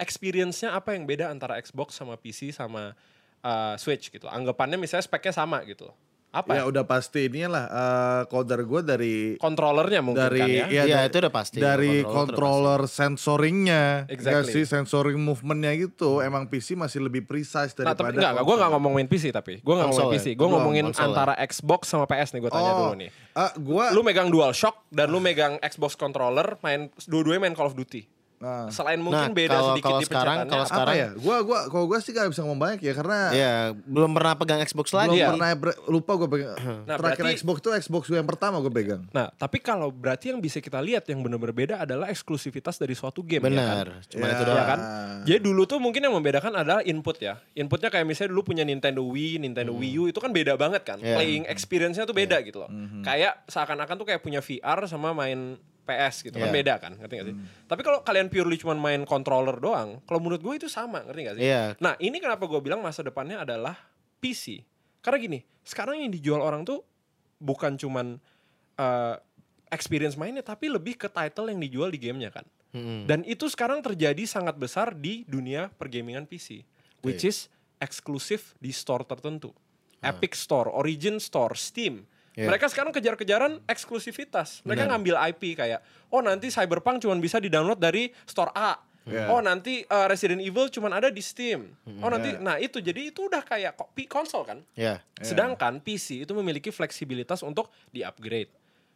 [0.00, 2.96] Experience-nya apa yang beda antara Xbox sama PC sama
[3.44, 4.30] uh, Switch gitu?
[4.30, 5.92] Anggapannya misalnya speknya sama gitu.
[6.30, 6.62] Apa ya ya?
[6.64, 10.66] udah pasti ini lah eh coder gue dari Kontrolernya mungkin dari kan ya?
[10.70, 11.58] Iya, da- itu udah pasti.
[11.58, 14.38] dari Controller controller sensoringnya Exactly.
[14.40, 18.44] ya sih sensoring movementnya gitu emang PC masih lebih precise Nah, tapi daripada enggak, enggak,
[18.44, 19.54] gue nggak ngomongin PC tapi.
[19.58, 20.22] Gue nggak Konsol ngomongin ya?
[20.22, 20.28] PC.
[20.32, 21.06] Gue ngomongin konsol ya?
[21.08, 23.10] antara Xbox sama PS nih gue tanya Oh, dulu nih.
[23.32, 27.74] ah, gua Lu megang DualShock dan lu megang Xbox controller, main dua-duanya main Call of
[27.74, 28.06] Duty.
[28.40, 31.08] Nah, Selain mungkin Nah, beda kalau- sedikit kalau di sekarang- kalau apa- sekarang- apa ya
[31.14, 34.60] gua gua kalau gua sih gak bisa ngomong banyak ya karena Iya, belum pernah pegang
[34.60, 35.16] Xbox belum lagi.
[35.16, 35.28] Iya.
[35.28, 38.72] pernah ber- lupa gue pegang Nah, terakhir berarti- Xbox tuh Xbox gue yang pertama gue
[38.72, 42.92] pegang Nah, tapi kalau berarti yang bisa kita lihat yang benar-benar beda adalah eksklusivitas dari
[42.92, 43.52] suatu game ya kan?
[43.52, 44.32] Benar, cuma Ya.
[44.32, 44.66] itu Ya doang.
[44.66, 44.80] kan?
[45.22, 47.36] Jadi dulu tuh mungkin yang membedakan adalah input ya.
[47.52, 50.96] Inputnya kayak misalnya dulu punya Nintendo Wii, Nintendo Wii U itu kan beda banget kan.
[50.96, 51.14] Iya.
[51.14, 52.70] Playing experience-nya tuh beda gitu loh.
[53.02, 56.54] Kayak seakan-akan tuh kayak punya VR sama main PS gitu kan Iya.
[56.54, 57.36] beda kan, ngerti gak sih?
[57.66, 61.34] Tapi kalau kalian purely cuma main controller doang, kalau menurut gue itu sama, ngerti gak
[61.34, 61.42] sih?
[61.50, 61.74] Iya.
[61.82, 63.74] Nah ini kenapa gue bilang masa depannya adalah
[64.22, 64.62] PC.
[65.02, 66.86] Karena gini, sekarang yang dijual orang tuh
[67.42, 68.20] bukan cuman
[68.78, 69.14] uh,
[69.72, 72.46] experience mainnya, tapi lebih ke title yang dijual di gamenya kan.
[72.70, 73.10] Mm-mm.
[73.10, 76.62] Dan itu sekarang terjadi sangat besar di dunia pergamingan PC,
[77.02, 77.50] which is
[77.82, 79.50] eksklusif di store tertentu.
[80.00, 82.08] Epic Store, Origin Store, Steam.
[82.40, 82.48] Yeah.
[82.48, 84.64] Mereka sekarang kejar-kejaran eksklusivitas.
[84.64, 88.80] Mereka ngambil IP kayak, oh nanti Cyberpunk cuma bisa di-download dari store A.
[89.04, 89.28] Yeah.
[89.28, 91.76] Oh nanti uh, Resident Evil cuma ada di Steam.
[92.00, 92.40] Oh nanti, Yeah.
[92.40, 93.76] nah itu jadi itu udah kayak
[94.08, 94.64] konsol kan.
[94.72, 95.04] Iya.
[95.20, 98.48] Sedangkan PC itu memiliki fleksibilitas untuk di-upgrade.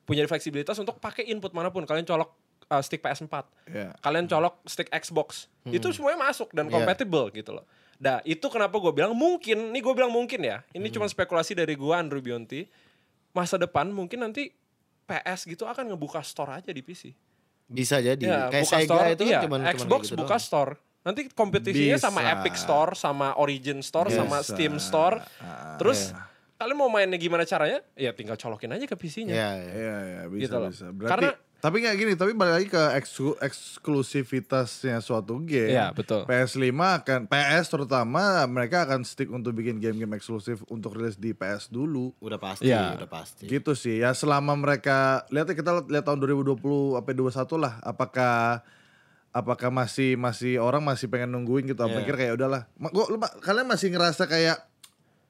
[0.09, 1.85] Punya fleksibilitas untuk pakai input mana pun.
[1.85, 2.33] Kalian colok
[2.69, 3.35] uh, stick PS4.
[3.69, 3.89] Iya.
[4.01, 5.53] Kalian colok stick Xbox.
[5.69, 7.65] Itu semuanya masuk dan compatible gitu loh.
[8.01, 10.61] Nah itu kenapa gue bilang mungkin, nih gue bilang mungkin ya.
[10.77, 12.69] Ini cuma spekulasi dari gue Andrew Bionti.
[13.35, 14.55] Masa depan mungkin nanti
[15.05, 17.13] PS gitu akan ngebuka store aja di PC.
[17.67, 18.23] Bisa jadi.
[18.23, 20.41] Ya, Kayak buka Sega store, itu iya, kan cuman cuman Xbox gitu buka doang.
[20.41, 20.73] store.
[21.05, 22.33] Nanti kompetisinya sama Bisa.
[22.33, 24.57] Epic Store, sama Origin Store, sama Bisa.
[24.57, 25.21] Steam Store.
[25.37, 26.17] Ah, Terus
[26.57, 27.85] kalian mau mainnya gimana caranya?
[27.93, 29.35] Ya tinggal colokin aja ke PC-nya.
[29.35, 29.73] Iya, iya.
[29.75, 30.87] Iya, iya, bisa, Gitu bisa.
[30.89, 35.73] Berarti, Karena- tapi nggak gini, tapi balik lagi ke eksklu- eksklusivitasnya suatu game.
[35.73, 36.29] Iya, betul.
[36.29, 41.73] PS5 akan, PS terutama mereka akan stick untuk bikin game-game eksklusif untuk rilis di PS
[41.73, 42.13] dulu.
[42.21, 43.01] Udah pasti, Iya.
[43.01, 43.49] udah pasti.
[43.49, 44.05] Gitu sih.
[44.05, 48.61] Ya selama mereka, lihat ya, kita lihat tahun 2020 sampai 21 lah, apakah
[49.33, 51.81] apakah masih masih orang masih pengen nungguin gitu.
[51.81, 51.97] Yeah.
[51.97, 52.69] Pikir kayak udahlah.
[52.93, 54.63] Gua, lu, ma- kalian masih ngerasa kayak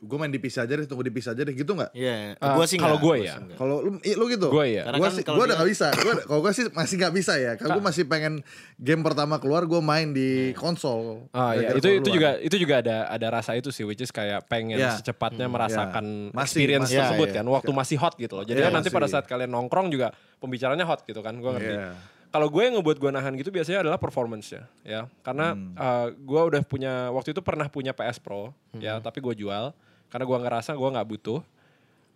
[0.05, 1.91] gue main di PC aja deh, tunggu di PC aja deh gitu nggak?
[1.91, 3.35] Iya, Eh, gua sih kalau gue gua ya.
[3.55, 4.49] Kalau lu, lu gitu?
[4.49, 4.85] Gue ya.
[4.85, 5.87] Karena Gua kan sih, kalau gua udah gak bisa.
[5.95, 7.53] Gua, kalau gue sih masih gak bisa ya.
[7.55, 8.35] Kalau gue masih pengen
[8.77, 11.27] game pertama keluar, gue main di konsol.
[11.31, 14.45] Ah iya, itu itu juga itu juga ada ada rasa itu sih, which is kayak
[14.45, 14.95] pengen Ya.
[14.95, 16.35] secepatnya merasakan Ya.
[16.35, 16.99] Masih, experience masih.
[17.01, 17.51] tersebut Ya, kan, ya.
[17.53, 18.45] waktu masih hot gitu loh.
[18.45, 18.99] Jadi Ya, kan nanti masih.
[19.01, 21.75] pada saat kalian nongkrong juga pembicaranya hot gitu kan, gue ngerti.
[21.75, 21.93] Iya.
[22.29, 25.07] Kalau gue yang ngebuat gue nahan gitu biasanya adalah performance-nya, ya.
[25.21, 25.71] Karena Hmm.
[25.73, 29.03] uh, gue udah punya waktu itu pernah punya PS Pro, ya, Hmm.
[29.03, 29.71] tapi gue jual
[30.09, 31.41] karena gue ngerasa gue nggak butuh.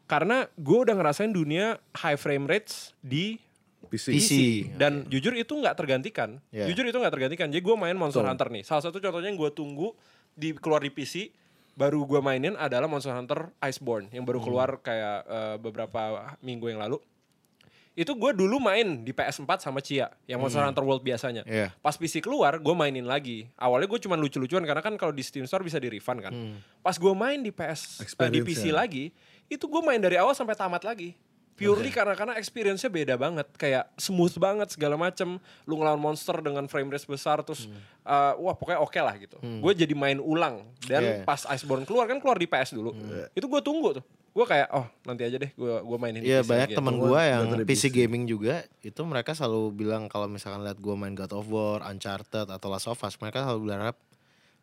[0.08, 3.36] Karena gue udah ngerasain dunia high frame rates di
[3.88, 4.06] PC.
[4.10, 4.32] PC.
[4.76, 6.40] dan jujur itu nggak tergantikan.
[6.48, 6.64] Ya.
[6.64, 7.48] Jujur itu nggak tergantikan.
[7.48, 8.32] Jadi gue main Monster Betul.
[8.32, 8.62] Hunter nih.
[8.64, 9.92] Salah satu contohnya yang gue tunggu
[10.32, 11.32] di keluar di PC
[11.72, 14.30] baru gue mainin adalah Monster Hunter Iceborne yang Hmm.
[14.34, 16.00] baru keluar kayak eh, beberapa
[16.40, 16.98] minggu yang lalu.
[17.98, 21.42] Itu gue dulu main di PS4 sama Cia yang Monster Hunter World biasanya.
[21.42, 21.50] Hmm.
[21.50, 21.68] Iya.
[21.82, 23.50] Pas PC keluar gue mainin lagi.
[23.58, 26.30] Awalnya gue cuma lucu-lucuan karena kan kalau di Steam Store bisa di refund kan.
[26.30, 26.62] Hmm.
[26.78, 28.70] Pas gue main di PS eh, di PC Experience-nya.
[28.70, 29.04] lagi,
[29.50, 31.18] itu gue main dari awal sampai tamat lagi.
[31.58, 35.42] Purely karena karena experience-nya beda banget, kayak smooth banget segala macem.
[35.66, 37.66] Lu ngelawan monster dengan frame rate besar terus
[38.06, 39.36] uh, wah pokoknya oke lah gitu.
[39.42, 41.24] Gue jadi main ulang dan Yeah.
[41.24, 42.94] pas Iceborne keluar kan keluar di PS dulu.
[43.34, 44.04] Itu gue tunggu tuh.
[44.28, 47.22] Gue kayak oh nanti aja deh gue gue mainin di Iya banyak teman Gua gua
[47.26, 51.48] yang PC gaming juga itu mereka selalu bilang kalau misalkan lihat gua main God of
[51.50, 53.96] War, Uncharted atau Last of Us mereka selalu berharap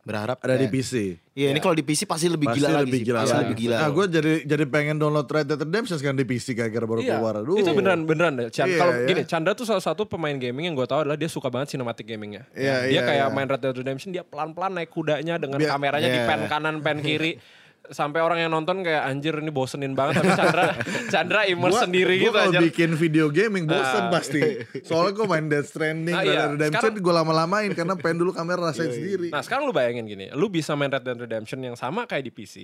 [0.06, 0.94] berharap Ada di kayak, PC.
[1.34, 3.42] Iya ini kalau di PC pasti lebih Pasti gila lagi lebih sih, gila pasti lagi.
[3.44, 3.76] lebih gila.
[3.76, 7.12] Nah, gue jadi jadi pengen download Red Dead Redemption sekarang di PC gara-gara baru Iya,
[7.12, 7.34] keluar.
[7.36, 7.58] Aduh.
[7.58, 8.48] itu beneran beneran deh.
[8.48, 9.08] Chan, Iya, kalau iya.
[9.08, 12.06] gini, Chandra tuh salah satu pemain gaming yang gue tahu adalah dia suka banget cinematic
[12.06, 12.46] gamingnya.
[12.54, 13.34] Iya, dia iya, kayak iya.
[13.34, 16.30] main Red Dead Redemption dia pelan-pelan naik kudanya dengan Biar- kameranya di Iya.
[16.30, 17.34] pen kanan, pen kiri.
[17.88, 20.64] Sampai orang yang nonton kayak anjir ini bosenin banget tapi Chandra
[21.14, 22.60] Chandra immerse sendiri gua gitu kalau aja.
[22.62, 24.10] bikin video gaming bosen Ah.
[24.10, 24.42] pasti.
[24.82, 26.42] Soalnya gue main Death Stranding, Ah, Red iya.
[26.48, 29.28] Dead Redemption gue lama-lamain karena pengen dulu kamera rasain sendiri.
[29.28, 32.32] Nah sekarang lu bayangin gini, lu bisa main Red Dead Redemption yang sama kayak di
[32.32, 32.56] PC.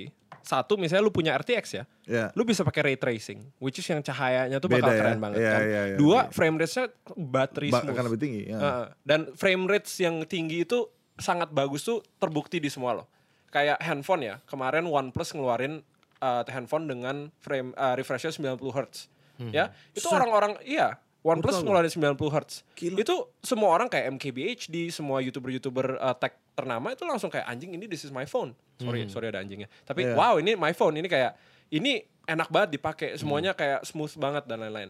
[0.41, 2.25] Satu misalnya lu punya RTX ya, Ya.
[2.31, 4.99] lu bisa pakai ray tracing, which is yang cahayanya tuh Beda bakal ya?
[4.99, 5.61] keren banget Iya, kan.
[5.61, 5.95] iya, iya.
[5.95, 6.83] Dua, frame rate-nya
[7.15, 7.93] battery Ba- smooth.
[7.93, 8.41] akan lebih tinggi.
[8.45, 8.57] ya.
[8.57, 8.85] Heeh.
[9.03, 13.05] dan frame rates yang tinggi itu sangat bagus tuh terbukti di semua loh.
[13.51, 15.83] Kayak handphone ya, kemarin OnePlus ngeluarin
[16.17, 19.11] uh, handphone dengan frame uh, refresh 90 Hz.
[19.49, 22.51] Ya, itu orang-orang iya, OnePlus ngeluarin 90 Hz.
[22.97, 27.85] Itu semua orang kayak MKBHD, semua YouTuber-YouTuber uh, tech ternama itu langsung kayak anjing ini
[27.85, 28.53] this is my phone.
[28.77, 29.67] Sorry, sorry ada anjingnya.
[29.83, 30.15] Tapi Iya.
[30.15, 31.35] wow, ini my phone, ini kayak
[31.69, 34.89] ini enak banget dipakai, semuanya kayak smooth banget dan lain-lain.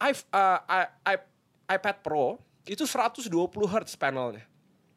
[0.00, 1.28] I- uh, i- i-
[1.68, 3.28] iPad Pro itu 120
[3.64, 4.46] Hz panelnya.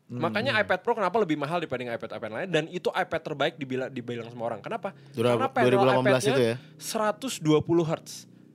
[0.07, 0.23] Hmm.
[0.23, 4.27] Makanya iPad Pro kenapa lebih mahal dibanding iPad-iPad lain dan itu iPad terbaik dibilang dibilang
[4.27, 4.63] semua orang.
[4.63, 4.95] Kenapa?
[5.11, 6.55] Dura- Karena panel 2018 iPad-nya itu ya?
[6.79, 7.43] 120
[7.83, 8.11] Hz.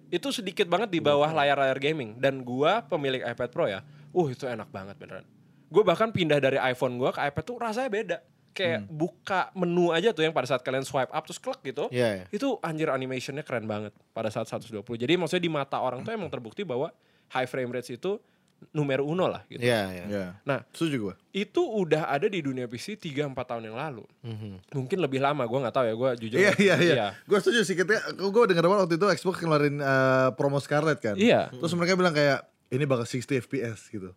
[0.08, 3.84] Itu sedikit banget di bawah layar-layar gaming dan gua pemilik iPad Pro ya.
[4.12, 5.24] Uh, itu enak banget beneran.
[5.68, 8.18] Gue bahkan pindah dari iPhone gua ke iPad tuh rasanya beda.
[8.52, 8.88] Kayak Hmm.
[8.90, 11.88] buka menu aja tuh yang pada saat kalian swipe up terus klik gitu.
[11.88, 12.24] Iya, iya.
[12.28, 14.68] Itu anjir animationnya keren banget pada saat 120.
[14.94, 16.92] Jadi maksudnya di mata orang tuh emang terbukti bahwa
[17.28, 18.20] high frame rates itu
[18.70, 19.58] numero uno lah gitu.
[19.58, 20.04] Iya, iya.
[20.06, 20.26] Ya.
[20.46, 21.14] Nah, Setuju gue.
[21.34, 24.06] itu udah ada di dunia PC 3-4 tahun yang lalu.
[24.22, 24.70] Mhm.
[24.78, 26.38] Mungkin lebih lama, gue nggak tahu ya, gue jujur.
[26.38, 27.06] Iya iya iya.
[27.26, 31.18] Gue setuju sih ketika gue denger banget waktu itu Xbox ngeluarin eh, promo Scarlet kan.
[31.18, 31.50] Iya.
[31.50, 34.14] Terus mereka bilang kayak ini bakal 60 FPS gitu.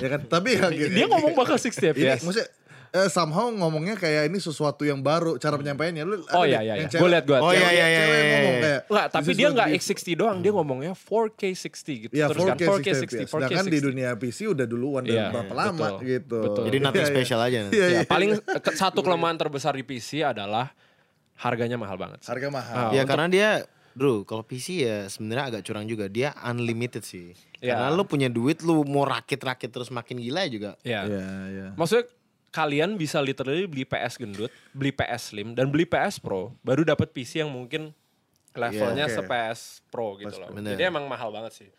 [0.00, 0.20] ya kan?
[0.24, 0.88] Tapi ya gitu.
[0.94, 2.20] Dia ngomong bakal 60 ini FPS.
[2.24, 2.48] maksudnya
[2.92, 6.02] eh, somehow ngomongnya kayak ini sesuatu yang baru cara penyampaiannya.
[6.02, 6.90] Lu ada Oh iya iya, yang iya.
[6.90, 7.38] cewek- gue liat gue.
[7.38, 8.60] Oh, iya, iya, iya, cewek iya, ngomong iya.
[8.60, 12.12] kayak Nggak, tapi dia gonna nggak be- X60 doang, dia ngomongnya 4K 60 gitu.
[12.12, 13.00] Ya Terus kan 4K 60 FPS.
[13.00, 13.86] 4K Sedangkan di 60.
[13.86, 16.38] dunia PC udah duluan Iya, dan berapa lama betul, gitu.
[16.40, 16.62] betul.
[16.66, 17.14] Jadi nothing Iya, iya.
[17.14, 17.58] special aja.
[17.60, 18.00] Iya, Ya, iya.
[18.04, 18.30] paling
[18.82, 20.74] satu kelemahan terbesar di PC adalah
[21.36, 22.20] harganya mahal banget.
[22.22, 22.76] Harga mahal.
[22.76, 23.50] Ah, Ya karena dia
[23.90, 26.06] Bro, kalau PC ya sebenarnya agak curang juga.
[26.06, 27.34] Dia unlimited sih.
[27.58, 27.74] Ya.
[27.74, 30.78] Karena lu punya duit, lu mau rakit-rakit terus makin gila juga.
[30.80, 31.02] Ya.
[31.04, 31.66] Iya iya.
[31.74, 32.06] Maksudnya
[32.50, 37.10] kalian bisa literally beli PS gendut, beli PS Slim, dan beli PS Pro, baru dapat
[37.10, 37.94] PC yang mungkin
[38.50, 39.16] levelnya Iya, oke.
[39.22, 40.50] se-PS Pro gitu loh.
[40.50, 40.74] Bener.
[40.74, 41.70] Jadi emang mahal banget sih.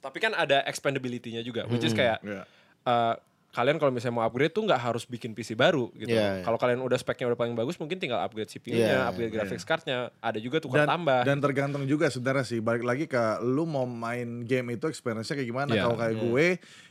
[0.00, 2.48] Tapi kan ada expandability-nya juga, which is kayak Iya.
[2.82, 3.14] eh,
[3.50, 6.06] kalian kalau misalnya mau upgrade tuh nggak harus bikin PC baru gitu.
[6.06, 6.42] Iya, iya.
[6.42, 10.14] Kalau kalian udah speknya udah paling bagus, mungkin tinggal upgrade CPU-nya, Iya, upgrade graphics card-nya,
[10.16, 11.20] ada juga tukar dan, tambah.
[11.26, 15.50] dan tergantung juga sebenarnya sih balik lagi ke lu mau main game itu experience-nya kayak
[15.50, 15.82] gimana Iya.
[15.82, 16.46] kalau kayak gue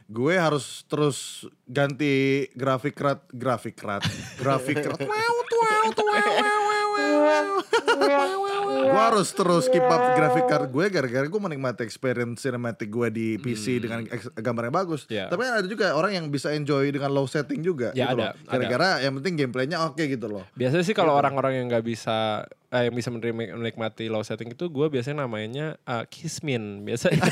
[0.10, 1.18] gue harus terus
[1.64, 4.02] ganti grafik card grafik card
[4.36, 5.14] grafik card wow
[5.46, 6.18] wow tuh wow
[6.60, 12.40] wow wow wow gue harus terus keep up grafik card gue gara-gara gue menikmati experience
[12.40, 15.02] cinematic gue di PC dengan ex- gambar yang bagus.
[15.06, 15.28] Iya.
[15.28, 18.28] tapi kan ada juga orang yang bisa enjoy dengan low setting juga Ya, gitu ada,
[18.30, 18.46] loh.
[18.46, 20.44] gara-gara yang penting gameplaynya oke gitu loh.
[20.54, 24.66] Biasanya sih kalau orang-orang yang nggak bisa eh, yang bisa menerima- menikmati low setting itu
[24.66, 27.20] gue biasanya namanya uh, kismin biasanya.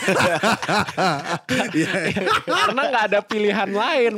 [2.48, 4.12] Karena nggak ada pilihan lain,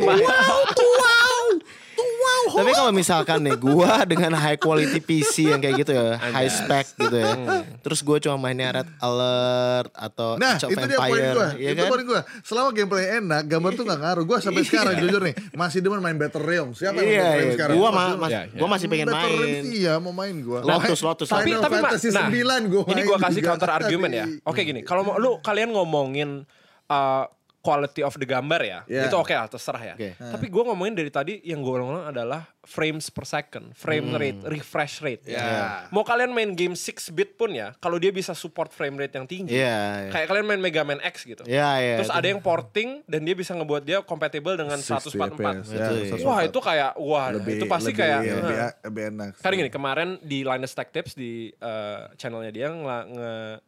[1.60, 2.56] Pak.
[2.56, 6.96] Tapi kalau misalkan nih gua dengan high quality PC yang kayak gitu ya, high spec
[6.96, 7.36] gitu ya.
[7.80, 11.48] Terus gua cuma mainnya Red Alert atau Nah Age of itu dia poin Empire, gue
[11.60, 11.90] ya Itu kan?
[11.92, 15.80] poin gue Selama gameplay enak Gambar tuh gak ngaruh Gue sampai sekarang jujur nih Masih
[15.80, 17.56] demen main Battle Realms Siapa yang main Iya, Battle Realms iya.
[17.56, 17.76] sekarang?
[17.76, 18.60] Gua, Masih ma mas- Iya, iya.
[18.60, 19.64] gua masih pengen Battle Realms main.
[19.70, 21.28] Iya mau main gue Lotus, Lotus.
[21.30, 24.26] tapi Final tapi Fantasy nah, 9 gue ini gue kasih counter argument ya.
[24.44, 26.44] Oke gini, kalau lu kalian ngomongin
[26.88, 27.24] uh,
[27.60, 29.06] quality of the gambar ya, Yeah.
[29.06, 29.96] itu oke lah terserah ya.
[29.96, 30.16] Oke.
[30.16, 35.02] Tapi gue ngomongin dari tadi yang gue ulang adalah frames per second, frame rate, refresh
[35.02, 35.28] rate.
[35.28, 35.84] Ya.
[35.90, 39.26] Mau kalian main game 6 bit pun ya, kalau dia bisa support frame rate yang
[39.26, 40.10] tinggi, Iya, iya.
[40.10, 41.44] kayak kalian main Mega Man X gitu.
[41.44, 41.96] Iya, iya.
[42.00, 42.20] Terus itu.
[42.20, 45.68] ada yang porting dan dia bisa ngebuat dia compatible dengan 144.
[45.68, 46.24] Ya, Itu, iya.
[46.24, 48.72] Wah itu kayak wah lebih, itu pasti lebih, kayak lebih, nah.
[48.88, 53.60] lebih enak Kan gini, kemarin di Linus Tech Tips di eh, channelnya dia ngela-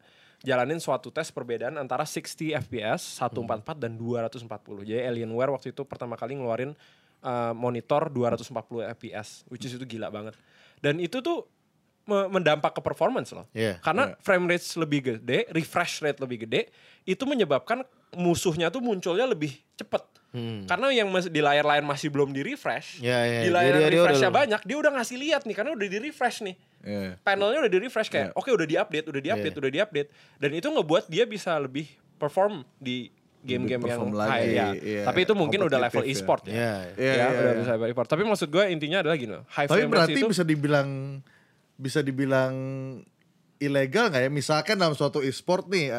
[0.42, 4.82] ngejalanin suatu tes perbedaan antara 60 FPS, 144 dan 240.
[4.82, 6.74] Jadi Alienware waktu itu pertama kali ngeluarin
[7.22, 10.34] eh, monitor 240 FPS, which is itu gila banget.
[10.82, 11.46] Dan itu tuh
[12.04, 13.46] mendampak ke performance loh.
[13.52, 13.78] Iya.
[13.78, 16.68] Karena frame rate lebih gede, refresh rate lebih gede,
[17.02, 20.02] itu menyebabkan musuhnya tuh munculnya lebih cepet.
[20.64, 23.40] Karena yang di layar lain masih belum di refresh, Iya, iya.
[23.44, 25.98] di layar Jadi dia refreshnya udah- banyak, dia udah ngasih lihat nih karena udah di
[26.00, 26.56] refresh nih.
[26.80, 27.20] Iya.
[27.20, 29.60] Panelnya udah di refresh kayak, oke udah di update, udah di update, Iya.
[29.60, 30.08] udah di update,
[30.40, 31.84] dan itu ngebuat dia bisa lebih
[32.16, 33.12] perform di
[33.44, 34.68] game-game yang perform high lagi, ya.
[34.80, 35.02] iya.
[35.04, 36.08] Tapi itu mungkin udah level ya.
[36.08, 36.52] e-sport ya.
[36.56, 36.72] Iya.
[36.96, 37.60] Iya, ya, iya, udah iya.
[37.60, 38.08] bisa level e-sport.
[38.08, 40.88] Tapi maksud gue intinya adalah gini, loh, high Tapi frame rate berarti itu bisa dibilang
[41.82, 42.54] bisa dibilang
[43.58, 44.30] ilegal nggak ya?
[44.32, 45.98] Misalkan dalam suatu e-sport nih eh,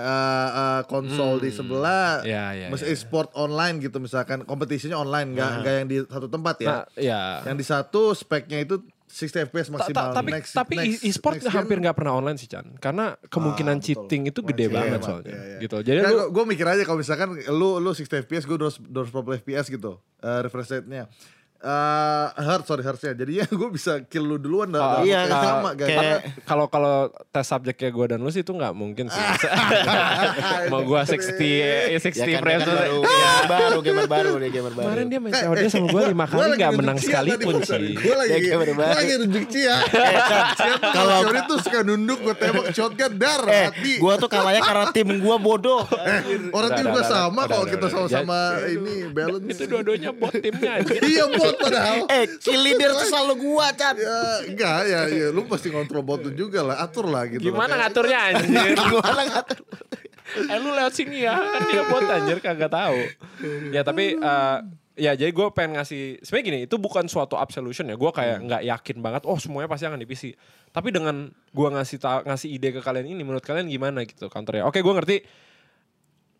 [0.53, 2.89] eh, konsol di sebelah, Ya, ya, mas ya.
[2.89, 6.67] e-sport online gitu misalkan kompetisinya online nggak nggak yang di satu tempat ya?
[6.69, 7.21] Nah, ya.
[7.43, 10.09] Yang di satu speknya itu 60 fps maksimal.
[10.09, 13.13] ta- tapi Next- tapi next- e-sport next gen- hampir nggak pernah online sih Chan karena
[13.23, 13.85] kemungkinan Ah, betul.
[13.85, 15.57] cheating itu gede Iya, banget soalnya iya, iya.
[15.61, 18.89] gitu jadi Nah, lu gua mikir aja kalau misalkan lu lu 60 fps, gue 240
[19.39, 21.05] fps gitu, eh, refresh rate-nya.
[21.63, 25.69] Eh, hertz sorry hertznya jadinya gue bisa kill lu duluan dah Ah, dalam iya, sama
[25.71, 26.19] guys.
[26.43, 26.95] kalau kalau
[27.25, 29.15] tes subjeknya gue dan lu sih itu nggak mungkin sih
[30.71, 33.31] mau gue 60 eh, 60 Ya kan, frames kan baru, Iya.
[33.47, 34.85] baru gamer baru dia gamer baru.
[34.85, 38.57] kemarin dia main COD sama gue lima kali nggak menang sekalipun sih Gue lagi, gue
[38.59, 38.73] baru.
[38.75, 39.77] lagi nunjuk Cia.
[40.83, 43.93] Kalau Cia tuh suka nunduk, gue tembak shotgun dar Eh, hati.
[43.97, 45.87] gua tuh kalahnya karena tim gua bodoh.
[46.51, 49.47] Orang tim gue sama kalau kita sama-sama ini balance.
[49.49, 51.95] itu dua-duanya bot timnya Iya bot padahal.
[52.15, 53.93] eh, kill leader tuh selalu gua, Chan.
[53.93, 57.43] Ya, enggak ya, ya, lu pasti kontrol bot tuh juga lah, atur lah gitu.
[57.45, 59.59] gimana Kayak- ngaturnya anjir Gimana ngatur?
[60.33, 62.97] eh lu lewat sini ya kan dia bot anjir kagak tahu
[63.69, 64.57] ya tapi eh,
[64.95, 68.45] ya jadi gue pengen ngasih sebenarnya gini itu bukan suatu absolution ya gue kayak Hmm.
[68.47, 70.33] nggak yakin banget oh semuanya pasti akan di PC
[70.69, 74.63] tapi dengan gue ngasih ta- ngasih ide ke kalian ini menurut kalian gimana gitu counternya
[74.63, 75.17] oke gue ngerti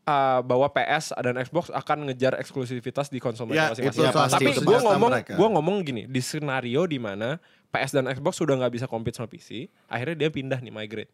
[0.03, 4.11] eh, bahwa PS dan Xbox akan ngejar eksklusivitas di konsol Ya, mereka itu masing-masing.
[4.11, 7.39] salah tapi gue ngomong gue ngomong gini di skenario di mana
[7.69, 11.09] PS dan Xbox sudah nggak bisa compete sama PC, akhirnya dia pindah nih migrate.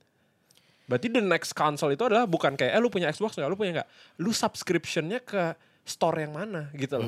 [0.86, 3.72] Berarti the next console itu adalah bukan kayak eh lu punya Xbox nggak, lu punya
[3.80, 7.08] nggak, lu subscriptionnya ke store yang mana gitu loh.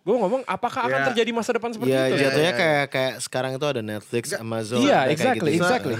[0.00, 1.06] Gue ngomong apakah akan Ya.
[1.08, 2.20] terjadi masa depan seperti Ya itu?
[2.20, 2.54] jatuhnya ya, ya.
[2.54, 5.62] kayak kayak sekarang itu ada Netflix, Amazon, Iya, kayak exactly, gitu.
[5.62, 5.96] exactly.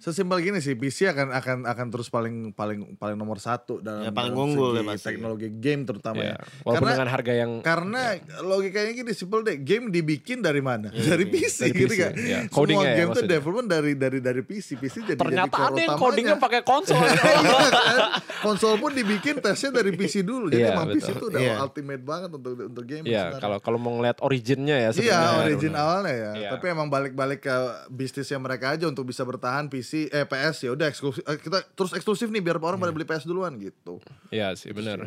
[0.00, 4.10] Sesimpel gini sih, PC akan akan akan terus paling paling paling nomor satu dalam, Ya,
[4.10, 6.36] paling dalam unggul segi ya teknologi game terutama Ya, ya.
[6.64, 8.02] walaupun Karena dengan harga yang karena
[8.40, 10.88] logikanya gini simpel deh, game dibikin dari mana?
[10.88, 12.12] dari PC, dari gitu PC, kan.
[12.16, 12.38] ya.
[12.42, 15.80] Semua Codingnya ya game tuh development dari dari dari PC, PC jadi ternyata jadi ada
[15.84, 16.96] yang codingnya pakai konsol.
[17.20, 17.96] Iya kan?
[18.40, 20.48] Konsol pun dibikin tesnya dari PC dulu.
[20.48, 21.12] Jadi Iya, emang PC betul.
[21.12, 21.54] itu udah Iya.
[21.60, 23.04] ultimate banget untuk untuk game.
[23.04, 23.42] Iya, sebenarnya.
[23.42, 26.30] kalau kalau mau ngeliat originnya ya Iya origin awalnya ya.
[26.32, 26.48] Iya.
[26.56, 27.52] Tapi emang balik-balik ke
[27.90, 31.90] bisnisnya mereka aja untuk bisa bertahan PC eh PS ya udah eksklusif eh, kita terus
[31.90, 33.98] eksklusif nih biar orang pada beli PS duluan gitu.
[34.28, 35.02] Iya sih benar.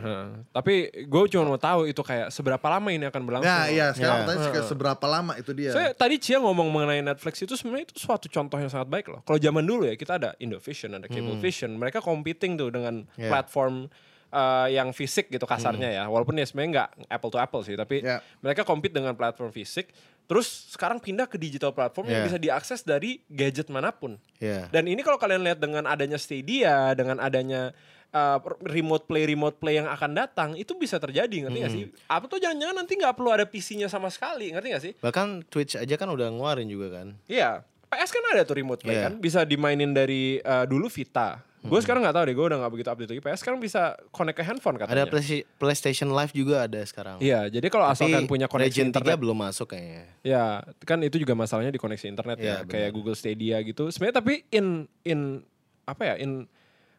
[0.49, 3.49] Tapi gue cuma mau tahu itu kayak seberapa lama ini akan berlangsung.
[3.49, 4.25] Nah iya sekarang Iya.
[4.25, 5.71] pertanyaan sih, seberapa lama itu dia.
[5.71, 9.21] Saya tadi Cia ngomong mengenai Netflix itu sebenarnya itu suatu contoh yang sangat baik loh.
[9.21, 11.13] Kalau zaman dulu ya kita ada Indovision, ada Hmm.
[11.13, 13.29] Cablevision, mereka competing tuh dengan Iya.
[13.29, 13.87] platform
[14.29, 16.03] uh, yang fisik gitu kasarnya ya.
[16.05, 18.09] Walaupun ya sebenarnya nggak apple to apple sih, tapi Hmm.
[18.09, 18.17] Ya.
[18.41, 19.93] mereka compete dengan platform fisik.
[20.23, 22.27] Terus sekarang pindah ke digital platform yang Iya.
[22.27, 24.15] bisa diakses dari gadget mana pun.
[24.39, 24.71] Iya.
[24.71, 27.75] Dan ini kalau kalian lihat dengan adanya Stadia, dengan adanya
[28.09, 31.85] uh, remote play remote play yang akan datang, itu bisa terjadi, ngerti nggak sih?
[32.07, 34.93] Apa tuh jangan-jangan nanti nggak perlu ada PC-nya sama sekali, ngerti nggak sih?
[34.97, 37.17] Bahkan Twitch aja kan udah ngeluarin juga kan.
[37.25, 39.03] Iya, PS kan ada tuh remote play Iya.
[39.09, 41.43] kan, bisa dimainin dari uh, dulu Vita.
[41.63, 43.21] Gue sekarang nggak tahu deh, gue udah nggak begitu update lagi.
[43.23, 45.03] PS sekarang bisa connect ke handphone katanya.
[45.03, 47.23] Ada Play- PlayStation Live juga ada sekarang.
[47.23, 50.03] Iya, jadi kalau asalkan punya koneksi Legend 3 internet, belum masuk kayaknya.
[50.21, 50.43] ya
[50.83, 53.87] kan itu juga masalahnya di koneksi internet ya, Iya, kayak Google Stadia gitu.
[53.87, 55.39] Sebenarnya tapi in in
[55.83, 56.47] apa ya in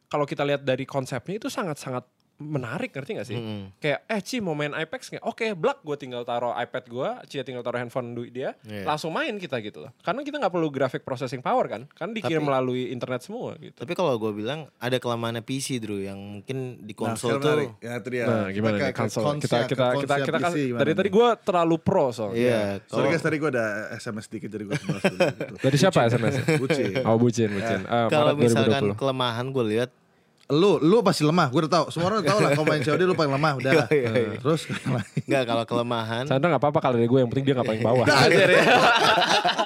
[0.08, 3.36] kalau kita lihat dari konsepnya itu sangat-sangat menarik ngerti gak sih?
[3.36, 3.78] Mm-mm.
[3.78, 5.22] Kayak eh Ci mau main Apex nggak?
[5.22, 8.82] Oke, blak gue tinggal taruh iPad gue, Ci tinggal taruh handphone duit dia, Iya.
[8.84, 9.94] langsung main kita gitu loh.
[9.98, 13.74] Karena kita nggak perlu graphic processing power kan, kan dikirim Tapi- melalui internet semua gitu.
[13.76, 17.50] Tapi kalau gue bilang ada kelemahannya PC Drew yang mungkin di Nah, konsol sekarang tuh.
[17.54, 17.70] menarik.
[17.80, 18.24] Ya itu dia.
[18.24, 19.22] Nah, gimana nih konsol?
[19.24, 20.98] konsep- Kita ke kita kita konsep kita kan PC gimana dari nih?
[20.98, 22.36] tadi gue terlalu pro soalnya.
[22.36, 22.60] Iya.
[22.82, 25.54] Sorry kalau- guys tadi gue ada SMS dikit jadi gue dulu gitu.
[25.60, 26.34] Dari siapa SMS?
[26.56, 26.90] Bucin.
[27.04, 27.80] Oh bucin, bucin.
[27.80, 28.98] Eh, kalau Maret misalkan 2020.
[28.98, 29.90] kelemahan gue lihat
[30.46, 31.84] Lu lu pasti lemah, gue udah tahu.
[31.88, 33.70] Semua orang udah tahu lah kalau main COD lu paling lemah udah.
[33.72, 34.36] Iya, iya, iya.
[34.36, 34.60] Terus
[35.24, 38.04] nggak kalau kelemahan Sandra nggak apa-apa kalau dari gue yang penting dia nggak paling bawah.
[38.04, 38.28] Nah,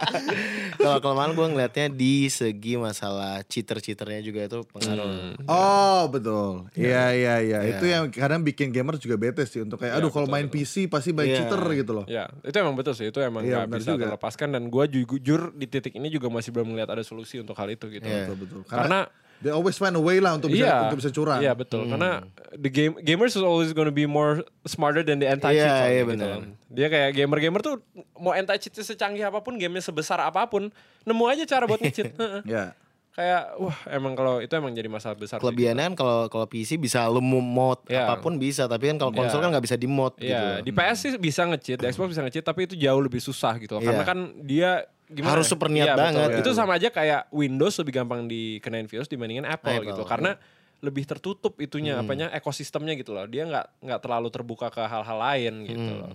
[0.79, 5.37] kalau kelemahan gue ngelihatnya di segi masalah cheater-cheaternya juga itu pengaruh.
[5.45, 7.59] Oh betul, iya iya iya.
[7.67, 10.87] Itu yang kadang bikin gamer juga bete sih untuk kayak, aduh kalau betul, main PC
[10.87, 11.43] pasti main Iya.
[11.43, 12.05] cheater gitu loh.
[12.07, 13.11] Ya, itu emang betul sih.
[13.11, 14.05] Itu emang nggak benar bisa juga.
[14.09, 17.69] terlepaskan dan gue jujur di titik ini juga masih belum melihat ada solusi untuk hal
[17.69, 18.07] itu gitu.
[18.07, 18.31] Iya.
[18.31, 18.61] Betul betul.
[18.65, 19.05] Karena
[19.39, 21.39] They always find a way lah untuk bisa Iya, untuk bisa curang.
[21.39, 22.27] Iya betul, karena
[22.59, 25.63] the game gamers is always gonna be more smarter than the anti cheat.
[25.63, 26.29] Iya, iya, gitu benar.
[26.43, 26.43] loh.
[26.69, 27.75] Dia kayak gamer-gamer tuh
[28.19, 32.11] mau anti cheat secanggih apa pun, gamenya sebesar apa pun, nemu aja cara buat nge-cheat.
[32.19, 32.43] Heeh.
[32.45, 32.65] Ya.
[33.11, 35.43] kayak wah emang kalau itu emang jadi masalah besar.
[35.43, 38.07] Kelebihannya kan kalau kalau PC bisa lu mod Iya.
[38.07, 39.43] apa pun bisa, tapi kan kalau konsol Iya.
[39.43, 40.31] kan nggak bisa di mod gitu.
[40.31, 43.59] Iya, di PS sih bisa nge-cheat, di Xbox bisa nge-cheat, tapi itu jauh lebih susah
[43.59, 43.83] gitu loh.
[43.83, 44.11] Karena Iya.
[44.11, 44.71] kan dia
[45.09, 45.41] gimana?
[45.41, 46.05] Harus super niat Iya, betul.
[46.21, 46.29] banget.
[46.45, 49.89] Itu sama aja kayak Windows lebih gampang dikenain virus dibandingin Apple, Apple.
[49.93, 50.03] gitu.
[50.05, 50.37] Karena
[50.79, 53.27] lebih tertutup itunya, apanya ekosistemnya gitu loh.
[53.27, 56.13] Dia nggak nggak terlalu terbuka ke hal-hal lain gitu loh.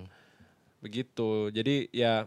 [0.79, 1.51] Begitu.
[1.51, 2.23] Jadi ya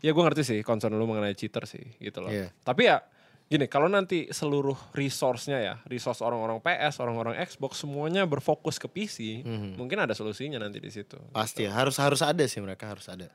[0.00, 2.32] ya gue ngerti sih concern lu mengenai cheater sih gitu loh.
[2.32, 2.48] Iya.
[2.64, 3.04] Tapi ya
[3.50, 9.42] gini, kalau nanti seluruh resource-nya ya, resource orang-orang PS, orang-orang Xbox semuanya berfokus ke PC,
[9.74, 11.18] mungkin ada solusinya nanti di situ.
[11.34, 13.26] Pasti harus harus ada sih mereka harus ada.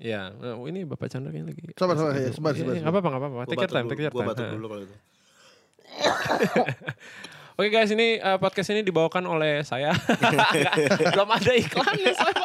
[0.00, 1.76] Ya, nah, ini Bapak Chandra kayaknya lagi.
[1.76, 3.44] Sabar, sabar, ya, sabar, Iya, sabar, iya, nggak apa-apa, nggak apa-apa.
[3.44, 4.30] Take your time, take your Gua time.
[4.32, 4.50] batuk Ha.
[4.50, 4.96] dulu kalau itu.
[7.60, 9.92] Oke guys, ini uh, podcast ini dibawakan oleh saya.
[11.12, 12.12] Belum ada iklannya.
[12.16, 12.44] soalnya.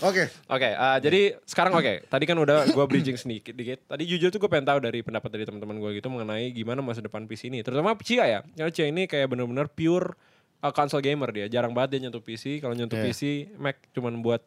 [0.00, 0.30] Oke.
[0.46, 2.06] Oke, uh, jadi sekarang oke.
[2.06, 3.82] Tadi kan udah gue bridging sedikit dikit.
[3.84, 7.02] Tadi jujur tuh gue pengen tahu dari pendapat dari teman-teman gue gitu mengenai gimana masa
[7.02, 7.60] depan PC ini.
[7.60, 8.40] Terutama Cia ya.
[8.46, 10.14] Karena Cia ini kayak bener-bener pure
[10.62, 11.46] uh, console gamer dia.
[11.50, 12.62] Jarang banget dia nyentuh PC.
[12.62, 13.10] Kalau nyentuh Iya.
[13.10, 13.20] PC,
[13.58, 14.40] Mac cuman buat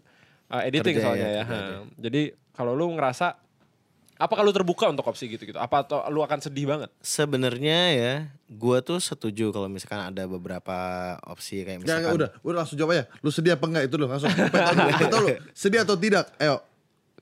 [0.47, 1.43] uh, editing Kerja soalnya ya, ya.
[1.43, 1.75] kerja.
[1.99, 3.35] Jadi kalau lu ngerasa
[4.15, 5.57] apakah lu terbuka untuk opsi gitu-gitu?
[5.57, 6.87] Apa atau lu akan sedih banget?
[6.99, 8.13] Sebenarnya ya,
[8.47, 10.77] gua tuh setuju kalau misalkan ada beberapa
[11.27, 13.03] opsi kayak misalkan udah, udah langsung jawab aja.
[13.19, 14.31] Lu sedih apa enggak itu lu langsung.
[15.11, 15.35] Tahu lu.
[15.51, 16.31] Sedih atau tidak?
[16.39, 16.63] Ayo.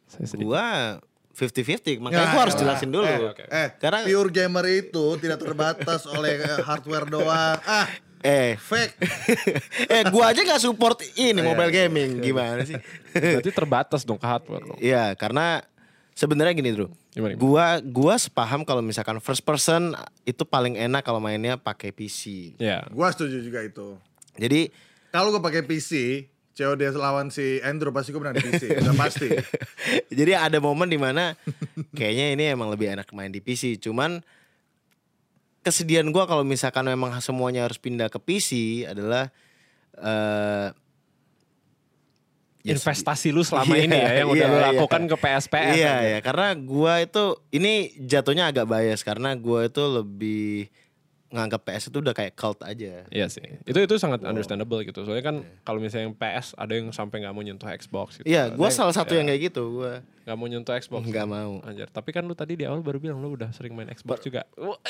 [0.06, 0.46] Saya sedih.
[0.46, 1.02] gua
[1.34, 2.62] 50-50 makanya Ya, gua harus ya.
[2.62, 3.10] jelasin dulu.
[3.10, 3.44] Eh, oke.
[3.50, 7.58] Eh, Karena- pure gamer itu tidak terbatas oleh eh, hardware doang.
[7.66, 7.90] Ah,
[8.24, 8.96] Eh, fake.
[9.94, 12.80] eh gua aja nggak support ini mobile gaming gimana sih?
[13.12, 14.80] Berarti terbatas dong ke hardware dong.
[14.80, 15.60] Iya, karena
[16.16, 16.88] sebenarnya gini, Bro.
[17.12, 17.44] Gimana, gimana?
[17.44, 19.92] Gua gua sepaham kalau misalkan first person
[20.24, 22.56] itu paling enak kalau mainnya pakai PC.
[22.64, 22.88] Ya.
[22.96, 24.00] Gua setuju juga itu.
[24.40, 24.72] Jadi
[25.12, 29.28] Kalau gua pakai PC, COD lawan si Andrew pasti gua menang di PC, udah pasti.
[30.10, 31.36] jadi ada momen di mana
[31.92, 33.84] kayaknya ini emang lebih enak main di PC.
[33.84, 34.24] Cuman
[35.64, 39.32] kesedihan gua kalau misalkan memang semuanya harus pindah ke PC adalah
[42.64, 44.68] ya investasi lu selama Iya, ini ya yang udah iya, lu iya.
[44.72, 45.74] lakukan ke PSPS.
[45.76, 50.72] Iya ya, karena gua itu ini jatuhnya agak bias karena gua itu lebih
[51.34, 53.10] nganggap PS itu udah kayak cult aja.
[53.10, 53.42] Iya sih.
[53.66, 55.02] Itu itu sangat understandable gitu.
[55.02, 58.26] Soalnya kan kalau misalnya yang PS ada yang sampai nggak mau nyentuh Xbox gitu.
[58.26, 61.02] Iya, gua Ada salah satu yang kayak gitu, gua nggak mau nyentuh Xbox.
[61.04, 61.58] nggak mau.
[61.64, 64.46] Anjir, tapi kan lu tadi di awal baru bilang lu udah sering main Xbox juga.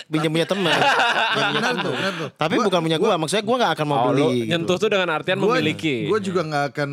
[0.05, 0.75] Pinjam punya teman.
[1.55, 2.29] benar tuh, benar tuh.
[2.35, 4.37] Tapi Gua- bukan punya gua, maksudnya gua nggak akan mau Oh, lu beli.
[4.37, 4.49] gitu.
[4.51, 5.95] nyentuh tuh dengan artian memiliki.
[6.05, 6.89] Gue juga nggak akan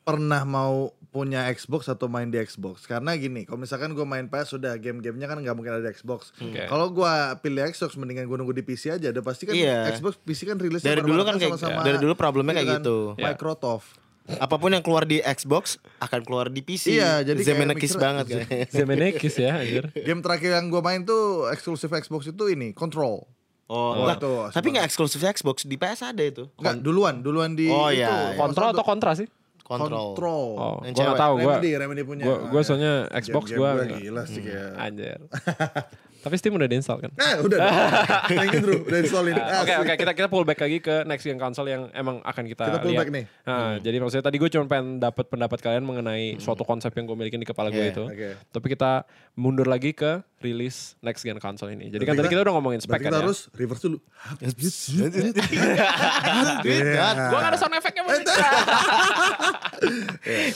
[0.00, 4.52] pernah mau punya Xbox atau main di Xbox karena gini kalau misalkan gue main PS
[4.52, 6.66] sudah game-gamenya kan nggak mungkin ada di Xbox Oke.
[6.66, 9.94] kalau gue pilih Xbox mendingan gue nunggu di PC aja udah pasti kan Iya.
[9.94, 12.98] Xbox PC kan rilisnya Dari dulu kan kayak- sama-sama dari dulu problemnya kayak kan, gitu.
[13.14, 13.30] Iya.
[13.30, 13.88] Microsoft
[14.26, 16.96] Apa pun yang keluar di Xbox akan keluar di PC.
[16.96, 18.40] Iya, jadi kayak mikir- banget kan.
[18.66, 19.84] Zemeckis ya anjir.
[19.94, 23.22] game terakhir yang gue main tuh eksklusif Xbox itu ini Control
[23.64, 26.48] Oh, Oh, itu, tapi nggak eksklusif Xbox di PS ada itu.
[26.54, 28.36] Enggak, duluan duluan di Oh, itu, iya, iya.
[28.36, 29.24] Kontrol atau kontra sih?
[29.64, 30.12] Kontrol.
[30.12, 30.46] Control.
[30.54, 31.18] Oh, Yang gua cewek.
[31.18, 31.52] tahu gua.
[31.56, 32.24] Remedy, Remedy punya.
[32.28, 33.16] Gua, gua soalnya ya.
[33.16, 34.70] Xbox Game-game gua, gila sih kayak.
[34.76, 35.18] anjir.
[36.24, 37.12] Tapi Steam udah diinstal kan?
[37.12, 37.58] Nah, udah.
[38.30, 39.36] Thank you Drew, udah installin.
[39.36, 42.44] Ah, Oke oke kita kita pull back lagi ke next gen console yang emang akan
[42.46, 43.04] kita, Kita pull lihat.
[43.04, 43.24] back nih.
[43.42, 47.14] Nah, Jadi maksudnya tadi gue cuma pengen dapat pendapat kalian mengenai suatu konsep yang gue
[47.14, 48.04] milikin di kepala gue Yeah, itu.
[48.06, 48.28] oke.
[48.50, 51.88] Tapi kita mundur lagi ke rilis next gen console ini.
[51.88, 53.22] Jadi kan tadi kita udah ngomongin spek Berarti kan kita ya.
[53.22, 53.98] harus reverse dulu.
[56.64, 57.08] Iya.
[57.30, 58.02] Gue gak ada sound effect-nya.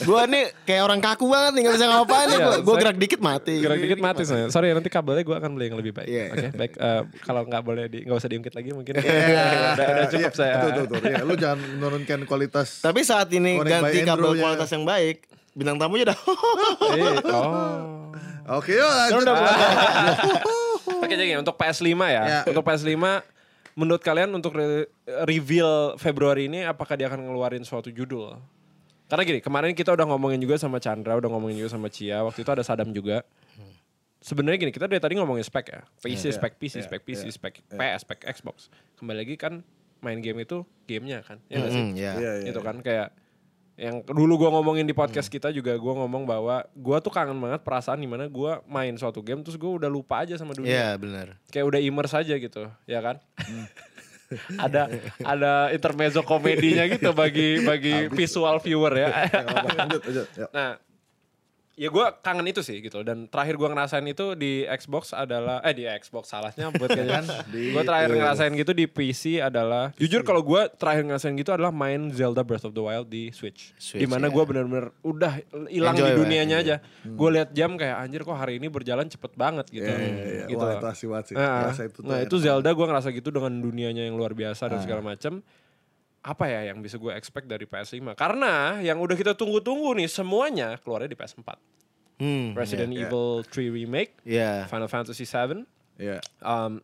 [0.01, 2.27] Gua nih kayak orang kaku banget nih nggak bisa ngapain.
[2.27, 3.55] Iya, Gua, gua saya- gerak dikit mati.
[3.59, 4.45] Gerak dikit mati saya.
[4.49, 6.07] Sorry nanti kabelnya gue akan beli yang lebih baik.
[6.07, 6.23] Iya.
[6.31, 6.73] Oke baik.
[6.79, 8.93] Eh, kalau nggak boleh di nggak usah diungkit lagi mungkin.
[8.95, 9.03] Iya.
[9.75, 10.53] udah, udah cukup Iya, saya.
[10.55, 11.11] Betul, betul, betul.
[11.11, 12.79] Iya, lu jangan menurunkan kualitas.
[12.79, 16.19] Tapi saat ini ganti kabel kualitas yang baik, bintang tamunya udah.
[16.95, 18.15] Eh, oh.
[18.55, 19.27] Oke, yuk lanjut.
[21.03, 22.23] Oke jadi untuk PS5 ya.
[22.23, 22.39] Ya.
[22.47, 22.95] Untuk PS5
[23.77, 24.89] menurut kalian untuk re-
[25.27, 28.39] reveal Februari ini apakah dia akan ngeluarin suatu judul?
[29.09, 32.45] Karena gini, kemarin kita udah ngomongin juga sama Chandra, udah ngomongin juga sama Cia, waktu
[32.45, 33.25] itu ada Sadam juga.
[34.19, 35.81] Sebenarnya gini, kita dari tadi ngomongin spek ya.
[36.03, 38.67] PC, spek PC, ya, spek PC, ya, spek PS, spek Xbox.
[38.99, 39.63] Kembali lagi kan
[40.03, 41.39] main game itu gamenya kan.
[41.47, 41.83] Ya nggak sih?
[41.83, 42.11] Hmm, ya.
[42.19, 42.49] Iya, iya.
[42.51, 43.15] Itu kan kayak
[43.79, 47.63] yang dulu gua ngomongin di podcast kita juga gua ngomong bahwa gua tuh kangen banget
[47.63, 50.89] perasaan di mana gua main suatu game terus gua udah lupa aja sama dunia Iya,
[50.99, 51.39] benar.
[51.47, 53.23] kayak udah immerse aja gitu, ya kan?
[54.67, 54.91] ada
[55.23, 59.07] ada intermezzo komedinya gitu bagi bagi visual viewer ya.
[59.79, 60.01] Lanjut.
[60.05, 60.27] Yuk.
[60.51, 60.75] nah,
[61.79, 65.71] ya gue kangen itu sih gitu dan terakhir gue ngerasain itu di Xbox adalah eh
[65.71, 67.23] di Xbox salahnya buat kalian
[67.75, 72.11] gue terakhir ngerasain gitu di PC adalah jujur kalau gue terakhir ngerasain gitu adalah main
[72.11, 74.35] Zelda Breath of the Wild di Switch, Switch, di mana ya.
[74.35, 75.39] gue bener-bener udah
[75.71, 76.75] hilang di dunianya iya.
[76.83, 80.25] aja gue lihat jam kayak anjir kok hari ini berjalan cepet banget gitu Iya, iya,
[80.27, 80.45] iya.
[80.51, 81.35] gitu Wah, itu banget sih.
[81.35, 84.69] Nah, itu nah enak itu Zelda gue ngerasa gitu dengan dunianya yang luar biasa Ah.
[84.75, 85.39] dan segala macam.
[86.19, 88.11] Apa ya yang bisa gue expect dari PS5?
[88.13, 91.49] Karena yang udah kita tunggu-tunggu nih semuanya keluarnya di PS4.
[92.19, 92.51] Hmm.
[92.51, 93.07] Resident iya.
[93.07, 94.67] Evil 3 Remake, Ya.
[94.67, 95.63] Final Fantasy 7,
[95.95, 96.19] Iya.
[96.43, 96.83] um,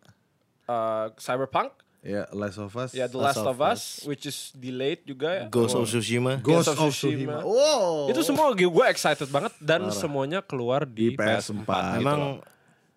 [0.72, 1.76] uh, Cyberpunk,
[2.06, 2.94] Iya, Last of Us.
[2.94, 5.46] ya The Last, of Us, which is delayed juga ya.
[5.50, 5.82] Ghost Oh.
[5.82, 6.38] of Tsushima.
[6.40, 7.42] Ghost of of Tsushima.
[7.42, 8.14] Wow.
[8.14, 11.66] Itu semua gue excited banget dan semuanya keluar di, Di PS4.
[11.66, 12.00] PS4.
[12.00, 12.16] gitu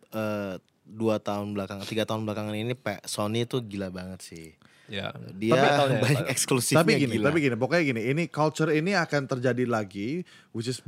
[0.09, 0.55] eh,
[0.89, 2.73] dua tahun belakang, tiga tahun belakangan ini
[3.05, 4.47] Sony tuh gila banget sih.
[4.89, 5.13] Ya.
[5.37, 7.31] Dia Tapi- banyak eksklusifnya tapi gini, gila.
[7.31, 10.81] tapi gini, pokoknya gini, ini culture ini akan terjadi lagi, which is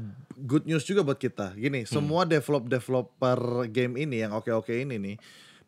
[0.48, 1.54] good news juga buat kita.
[1.54, 5.16] Gini, semua develop developer game ini yang oke-oke ini nih,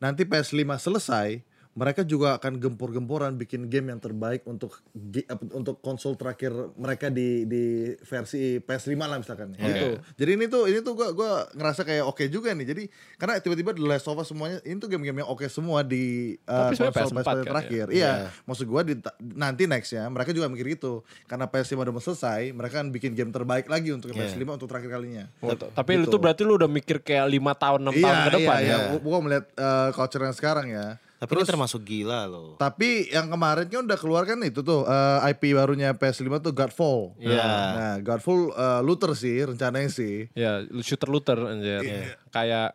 [0.01, 1.39] nanti PS5 selesai,
[1.73, 4.77] mereka juga akan gempur-gempuran bikin game yang terbaik untuk
[5.25, 9.57] apa, untuk konsol terakhir mereka di di versi PS5 lah misalkan.
[9.57, 9.97] Gitu.
[10.20, 12.66] Jadi ini tuh ini tuh gua gua ngerasa kayak oke juga nih.
[12.68, 12.83] Jadi
[13.16, 16.68] karena tiba-tiba The Last of Us semuanya ini tuh game-game yang oke semua di uh,
[16.68, 17.87] konsol PS4 PS4 kan, terakhir.
[17.89, 18.12] Iya,
[18.45, 18.93] maksud gua di,
[19.33, 21.01] nanti next ya mereka juga mikir gitu.
[21.25, 24.93] Karena PS5 udah mau selesai, mereka kan bikin game terbaik lagi untuk PS5 untuk terakhir
[24.93, 25.25] kalinya.
[25.41, 28.59] Oh, Tapi itu berarti lu udah mikir kayak lima tahun, enam tahun Iya, ke depan
[28.61, 28.77] iya, ya.
[28.93, 29.01] iya.
[29.01, 31.01] Gua melihat uh, culture yang sekarang ya.
[31.23, 32.59] Tapi ini termasuk gila loh.
[32.59, 37.14] Tapi yang kemarin kan udah keluar kan itu tuh uh, IP barunya PS5 tuh Godfall.
[37.16, 37.39] Iya.
[37.39, 40.27] Nah, Godfall uh, looter sih rencananya sih.
[40.35, 42.11] Ya, lu shooter looter anjir.
[42.29, 42.75] Kayak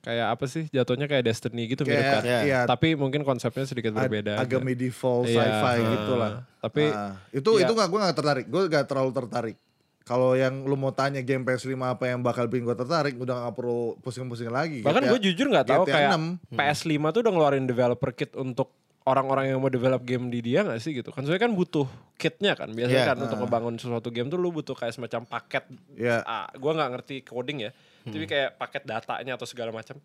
[0.00, 0.64] kayak apa sih?
[0.68, 2.44] Jatuhnya kayak Destiny gitu mirip Kayak kan.
[2.44, 4.36] iya, Tapi mungkin konsepnya sedikit ag- berbeda.
[4.36, 4.64] agak aja.
[4.64, 6.32] medieval Iya, sci-fi uh, gitu lah.
[6.58, 7.62] tapi Nah, itu iya.
[7.62, 8.46] itu nggak gue nggak tertarik.
[8.48, 9.56] Gue nggak terlalu tertarik.
[10.04, 13.54] Kalau yang lu mau tanya game PS5 apa yang bakal bikin gue tertarik, udah nggak
[13.56, 14.84] perlu pusing-pusing lagi.
[14.84, 16.52] Bahkan gue jujur nggak tahu GTA kayak 6.
[16.52, 18.68] PS5 tuh udah ngeluarin developer kit untuk
[19.04, 21.84] orang-orang yang mau develop game di dia gak sih gitu kan soalnya kan butuh
[22.16, 23.10] kitnya kan biasanya Iya.
[23.12, 26.24] kan untuk ngebangun sesuatu game tuh lu butuh kayak semacam paket Iya.
[26.24, 27.70] ah, gue nggak ngerti coding ya
[28.02, 30.00] tapi kayak paket datanya atau segala macam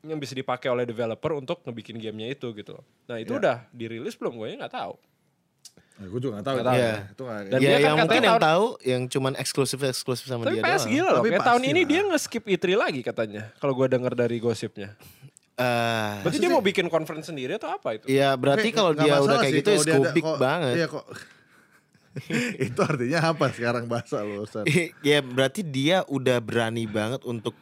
[0.00, 2.84] yang bisa dipakai oleh developer untuk ngebikin gamenya itu gitu loh.
[3.04, 3.38] nah itu Iya.
[3.38, 4.96] udah dirilis belum gue nggak tahu
[5.98, 6.56] Nah, gue juga gak tahu.
[6.56, 6.62] ya.
[6.72, 6.92] Iya.
[7.08, 7.40] Itu nggak.
[7.44, 10.54] Dan ya dia kan yang mungkin katanya yang tahu yang cuman eksklusif eksklusif sama tapi
[10.54, 10.90] dia PS doang.
[10.90, 14.36] gila loh Tapi kayak tahun ini dia nge-skip E3 lagi katanya kalau gue denger dari
[14.38, 14.94] gosipnya
[15.58, 19.42] Eh, berarti dia mau bikin conference sendiri atau apa itu ya berarti kalau dia udah
[19.42, 20.74] kayak sih gitu skubik kok- banget.
[20.76, 21.02] Iya kok.
[22.62, 24.62] itu artinya apa sekarang bahasa lu Ustaz?
[25.02, 27.58] ya berarti dia udah berani banget untuk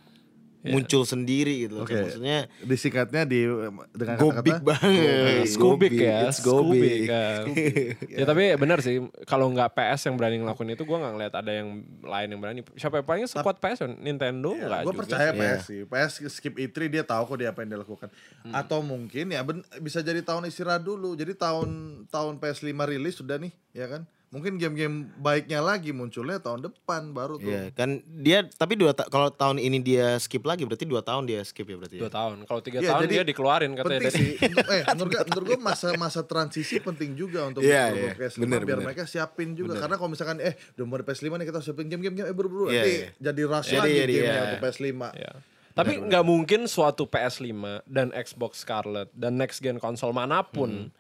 [0.73, 1.81] muncul sendiri gitu.
[1.81, 1.85] loh.
[1.85, 1.95] Oke.
[1.95, 3.47] Maksudnya Disingkatnya di
[3.95, 5.47] dengan gobik kata-kata banget.
[5.51, 7.45] Skubik ya, Skubik kan.
[8.21, 11.53] ya tapi benar sih, kalau nggak PS yang berani ngelakuin itu, gue nggak ngeliat ada
[11.53, 11.69] yang
[12.03, 12.61] lain yang berani.
[12.75, 13.79] Siapa yang paling sekuat PS?
[13.85, 13.89] ya?
[13.93, 15.01] Nintendo nggak gue juga.
[15.05, 15.39] percaya sih.
[15.39, 15.81] PS sih.
[15.87, 18.09] PS skip E3 dia tahu kok dia apa yang dia lakukan.
[18.43, 18.53] Hmm.
[18.55, 21.14] Atau mungkin ya ben- bisa jadi tahun istirahat dulu.
[21.14, 24.05] Jadi tahun tahun PS5 rilis sudah nih, ya kan?
[24.27, 27.47] Mungkin game-game baiknya lagi munculnya tahun depan baru tuh.
[27.47, 31.24] Iya kan dia tapi dua ta- kalau tahun ini dia skip lagi berarti dua tahun
[31.24, 31.97] dia skip ya berarti.
[31.97, 32.12] Dua Ya?
[32.12, 32.37] tahun.
[32.43, 34.18] Kalau tiga Iya, tahun jadi dia dikeluarin katanya penting tadi.
[34.18, 34.31] sih.
[34.43, 38.12] Untuk, eh, menurut gue, menurut gue masa masa transisi penting juga untuk untuk iya.
[38.12, 38.87] PS5 Bener, biar bener.
[38.87, 39.79] mereka siapin juga.
[39.79, 42.74] Karena kalau misalkan eh udah mau di PS5 nih kita siapin game-game eh buru-buru Iya,
[42.77, 43.09] nanti iya.
[43.22, 44.43] jadi rush Jadi, lagi jadi, gamenya iya.
[44.45, 44.85] untuk PS5.
[45.14, 45.33] Ya.
[45.72, 47.53] Tapi nggak mungkin suatu PS5
[47.85, 50.18] dan Xbox Scarlet dan next gen konsol Hmm.
[50.18, 50.91] mana pun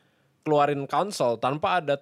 [0.40, 1.98] keluarin konsol tanpa ada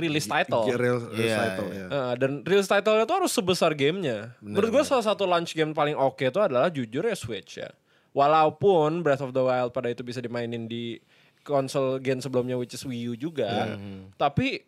[0.00, 0.64] release title.
[0.66, 1.78] Real, real Iya, title, iya.
[1.78, 1.86] ya.
[1.86, 4.32] Nah, dan release title itu harus sebesar gamenya.
[4.38, 7.68] Menurut gue salah satu launch game paling oke itu adalah jujur ya Switch ya.
[8.10, 10.98] Walaupun Breath of the Wild pada itu bisa dimainin di
[11.40, 13.78] konsol gen sebelumnya which is Wii U juga.
[14.14, 14.66] Tapi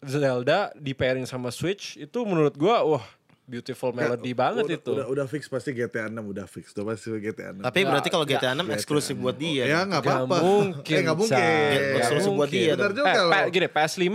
[0.00, 3.04] Zelda di pairing sama Switch itu menurut gue wah
[3.44, 4.90] beautiful melody banget udah, itu.
[4.94, 6.72] Udah, udah fix pasti GTA 6 udah fix.
[6.72, 7.60] Udah pasti GTA 6.
[7.60, 9.66] Tapi berarti kalau GTA 6 eksklusif buat dia.
[9.66, 9.84] ya kan?
[9.90, 10.36] nggak Nggak apa-apa.
[10.40, 10.94] mungkin.
[10.94, 11.36] Eh nggak mungkin.
[11.36, 11.76] Chan.
[11.76, 12.54] Nggak Eksklusif buat mungkin.
[12.56, 12.96] dia Bener dong.
[12.96, 13.50] juga Eh, loh.
[13.50, 14.06] Gini PS5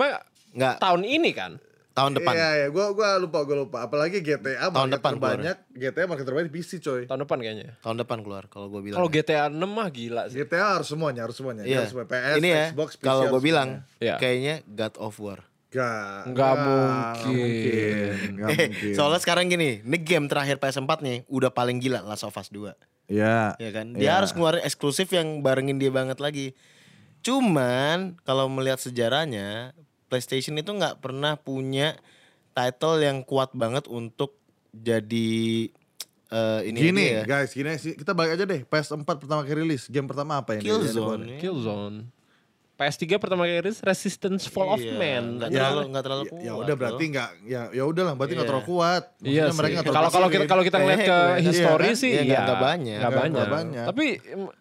[0.55, 1.53] Nggak tahun ini kan.
[1.91, 2.33] tahun depan.
[2.33, 3.77] Iya, iya, gua gua lupa, gua lupa.
[3.81, 7.01] Apalagi GTA Tahun market depan terbanyak, GTA market terbanyak di PC, coy.
[7.05, 7.71] Tahun depan kayaknya.
[7.79, 8.97] Tahun depan keluar kalau gue bilang.
[8.97, 10.35] Kalau GTA 6 mah gila sih.
[10.37, 11.63] GTA harus semuanya, harus semuanya.
[11.63, 11.87] Iya.
[11.87, 12.03] Harus semua.
[12.03, 13.05] PS, Ini ya, Xbox, PC.
[13.05, 13.69] kalau gue bilang.
[13.97, 14.15] Iya.
[14.17, 15.39] kayaknya God of War.
[15.71, 18.11] Gak, Nggak nggak mungkin.
[18.33, 18.91] Nggak Eh, mungkin.
[18.91, 22.75] soalnya sekarang gini, ini game terakhir PS4 nih udah paling gila Last of Us 2.
[23.07, 23.55] Iya.
[23.55, 23.91] Ya kan?
[23.91, 23.97] Iya.
[23.97, 26.51] Dia harus ngeluarin eksklusif yang barengin dia banget lagi.
[27.21, 29.71] Cuman kalau melihat sejarahnya,
[30.05, 31.97] PlayStation itu nggak pernah punya
[32.51, 34.37] title yang kuat banget untuk
[34.71, 35.69] jadi
[36.25, 37.23] eh, ini Gini, ya.
[37.23, 37.93] guys, gini sih.
[37.93, 38.61] Kita balik aja deh.
[38.63, 41.37] PS4 pertama kali rilis, game pertama apa yang dia- Killzone.
[41.37, 41.97] Killzone.
[42.76, 45.39] PS3 pertama kali rilis Resistance Fall of Iya, Man.
[45.39, 46.43] nggak Ya, terlalu nggak terlalu Ya, kuat.
[46.43, 47.09] ya udah berarti loh.
[47.09, 48.51] nggak ya ya udah lah berarti nggak Iya.
[48.51, 49.03] terlalu kuat.
[49.15, 49.73] Maksudnya Iya mereka sih.
[49.73, 51.39] nggak terlalu Kalau kalau kita kalau kita ngeliat Eh, ke kelihatan.
[51.41, 51.95] history Iya kan?
[51.95, 52.59] sih Iya, ya nggak banyak.
[52.59, 53.32] nggak Nggak- banyak.
[53.32, 53.86] nggak banyak.
[53.88, 54.05] Tapi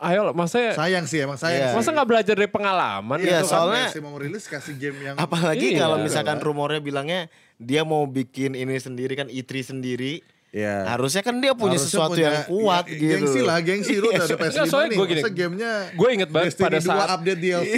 [0.00, 1.58] ayo lah, maksudnya sayang sih emang sayang.
[1.58, 1.66] Iya.
[1.66, 1.76] sih.
[1.76, 3.44] masa nggak belajar dari pengalaman Iya, gitu kan?
[3.44, 5.80] soalnya- PS5 mau rilis kasih game yang Apalagi Iya.
[5.80, 6.44] kalau misalkan lah.
[6.44, 7.20] rumornya bilangnya
[7.56, 10.22] dia mau bikin ini sendiri kan E3 sendiri.
[10.54, 10.86] Iya.
[10.86, 13.10] Harusnya kan dia punya Harusnya sesuatu punya- yang kuat ya, gitu.
[13.10, 14.96] Gengsi lah, gengsi lu udah ada PS5 Nggak, soalnya nih.
[14.96, 17.74] gua gini, masa gamenya gua inget banget Destiny pada 2 saat- update DLC.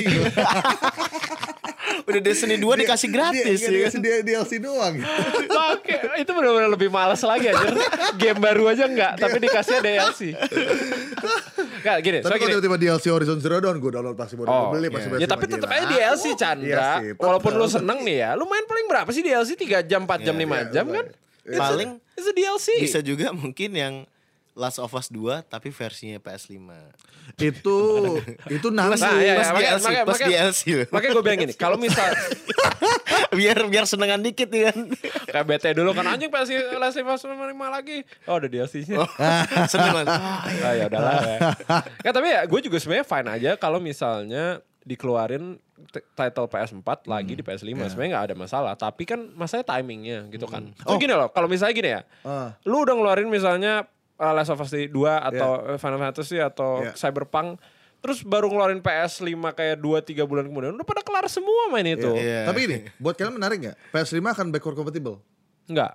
[2.07, 3.71] Udah Destiny 2 dikasih gratis dia, ya.
[3.73, 4.95] dikasih dia DLC doang.
[5.75, 7.67] Oke, itu benar-benar lebih males lagi aja.
[8.15, 10.21] Game baru aja enggak, tapi dikasih DLC.
[11.77, 14.65] Enggak gini, Tapi so kalau tiba-tiba DLC Horizon Zero Dawn gue download pasti mau Oh,
[14.71, 15.19] beli pasti iya.
[15.19, 16.91] Ya PS5 tapi tetap aja DLC Iya Chandra.
[17.17, 19.57] Walaupun lu seneng nih ya, lu main paling berapa sih DLC?
[19.57, 20.97] 3 jam, 4 jam, 5 iya, jam iya.
[21.01, 21.07] kan?
[21.47, 22.69] It's a- Paling It's a DLC.
[22.83, 23.95] bisa juga mungkin yang
[24.53, 26.57] Last of Us 2 tapi versinya PS5.
[27.37, 27.79] Itu
[28.49, 28.97] itu nanti.
[28.97, 30.61] Nah, plus iya, makanya- DLC, makanya- plus makanya- DLC.
[30.89, 32.07] Makanya gue bilang gini, kalau misal
[33.37, 34.89] biar biar senengan dikit ya kan.
[35.27, 37.37] kayak BT dulu kan anjing pasti Last of Us 5
[37.69, 38.01] lagi.
[38.25, 39.05] Oh, ada DLC-nya.
[39.69, 40.09] Seneng banget.
[40.09, 41.39] Ah ya udahlah ya.
[42.01, 45.59] Ya, tapi ya gue juga sebenarnya fine aja kalau misalnya dikeluarin
[46.15, 50.71] title PS4 lagi di PS5 sebenarnya nggak ada masalah tapi kan masalahnya timingnya gitu kan
[50.79, 52.55] so gini loh kalau misalnya gini ya Ah.
[52.63, 53.85] lu udah ngeluarin misalnya
[54.15, 56.95] uh, Last of Us 2 atau uh, Final Fantasy atau Yeah.
[56.95, 57.59] Cyberpunk
[57.99, 62.47] terus baru ngeluarin PS5 kayak 2-3 bulan kemudian udah pada kelar semua main itu Iya.
[62.47, 63.77] Tapi ini, buat kalian menarik nggak?
[63.91, 65.19] PS5 akan backward compatible?
[65.67, 65.93] nggak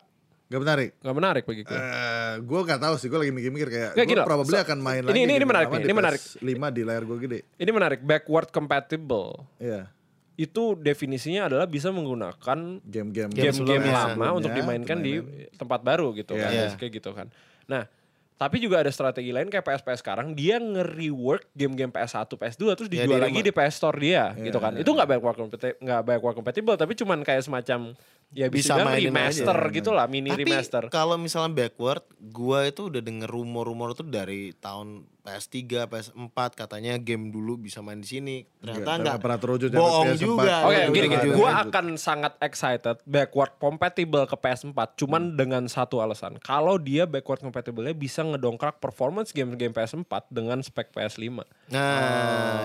[0.52, 0.90] Gak menarik?
[1.00, 4.12] nggak menarik bagi gue Eh, gue gak tahu sih, gue lagi mikir-mikir kayak Nggak, gue
[4.12, 5.20] gini probably so- akan main ini- lagi.
[5.22, 6.20] ini- ini menarik nih, ini menarik.
[6.20, 7.40] PS5 di layar gue gede.
[7.56, 9.88] ini menarik backward compatible Iya,
[10.34, 15.14] itu definisinya adalah bisa menggunakan game-game game-game sebelumnya, lama sebelumnya untuk dimainkan di
[15.54, 16.42] tempat baru gitu Iya.
[16.42, 16.68] kan Iya.
[16.76, 17.28] kayak gitu kan
[17.64, 17.88] nah
[18.36, 22.90] tapi juga ada strategi lain kayak PS PS sekarang dia nge-rework game-game PS1 PS2 terus
[22.90, 25.38] Ya, dijual di lagi di PS Store dia Iya, gitu kan iya, itu nggak backward
[25.38, 27.94] compatible nggak backward compatible tapi cuman kayak semacam
[28.32, 29.72] ya bisa, mainin remaster aja.
[29.72, 34.52] gitu lah mini Tapi remaster kalau misalnya backward, gua itu udah denger rumor-rumor tuh dari
[34.54, 35.54] tahun PS3,
[35.86, 38.36] PS4 katanya game dulu bisa main di sini.
[38.58, 39.18] Ternyata Nggak, enggak.
[39.20, 40.18] pernah terwujud Bohong PS4.
[40.18, 40.54] juga.
[40.60, 41.38] Oke, Iya, gini juga gini, ada.
[41.38, 46.42] gue akan sangat excited backward compatible ke PS4, cuman dengan satu alasan.
[46.42, 51.46] Kalau dia backward compatible-nya bisa ngedongkrak performance game-game PS4 dengan spek PS5.
[51.70, 51.86] Nah,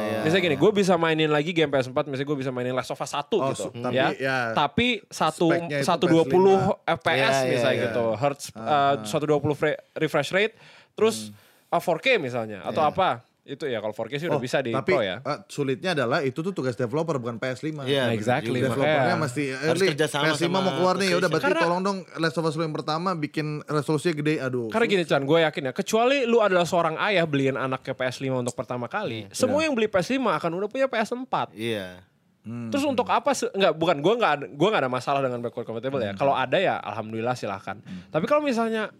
[0.00, 0.18] ya.
[0.22, 3.12] Misalnya gini, gue bisa mainin lagi game PS4, misalnya gue bisa mainin Last of Us
[3.12, 4.08] 1 Oh, gitu, tapi ya.
[4.16, 6.72] ya, Tapi satu speknya itu 120 PS5.
[6.92, 7.84] FPS iya, misalnya iya.
[7.88, 10.54] gitu, hertz uh, 120 fre- refresh rate,
[10.92, 11.30] terus
[11.68, 13.22] uh, 4K misalnya atau apa?
[13.46, 15.22] Itu ya kalau 4K sih udah Oh, bisa di tapi Pro ya.
[15.22, 17.86] eh, sulitnya adalah itu tuh tugas developer bukan PS5.
[17.86, 18.58] Iya, bener Exactly.
[18.58, 19.22] Developernya makanya.
[19.22, 21.62] mesti eh, Harus Li, kerja sama PS5 sama mau keluar nih, ya udah berarti Karena-
[21.62, 24.42] tolong dong Last of Us yang pertama bikin resolusinya gede.
[24.42, 24.66] Aduh.
[24.66, 28.50] Karena gini Chan, gue yakin ya, kecuali lu adalah seorang ayah beliin anaknya PS5 untuk
[28.52, 31.54] pertama kali, semua yang beli PS5 akan udah punya PS4.
[31.54, 32.02] Iya.
[32.46, 32.70] Hmm.
[32.70, 33.34] Terus untuk apa?
[33.50, 36.14] Enggak, bukan gue nggak gua nggak ada masalah dengan backward compatible ya.
[36.14, 37.82] Kalau ada ya, alhamdulillah silahkan.
[38.06, 38.94] Tapi kalau misalnya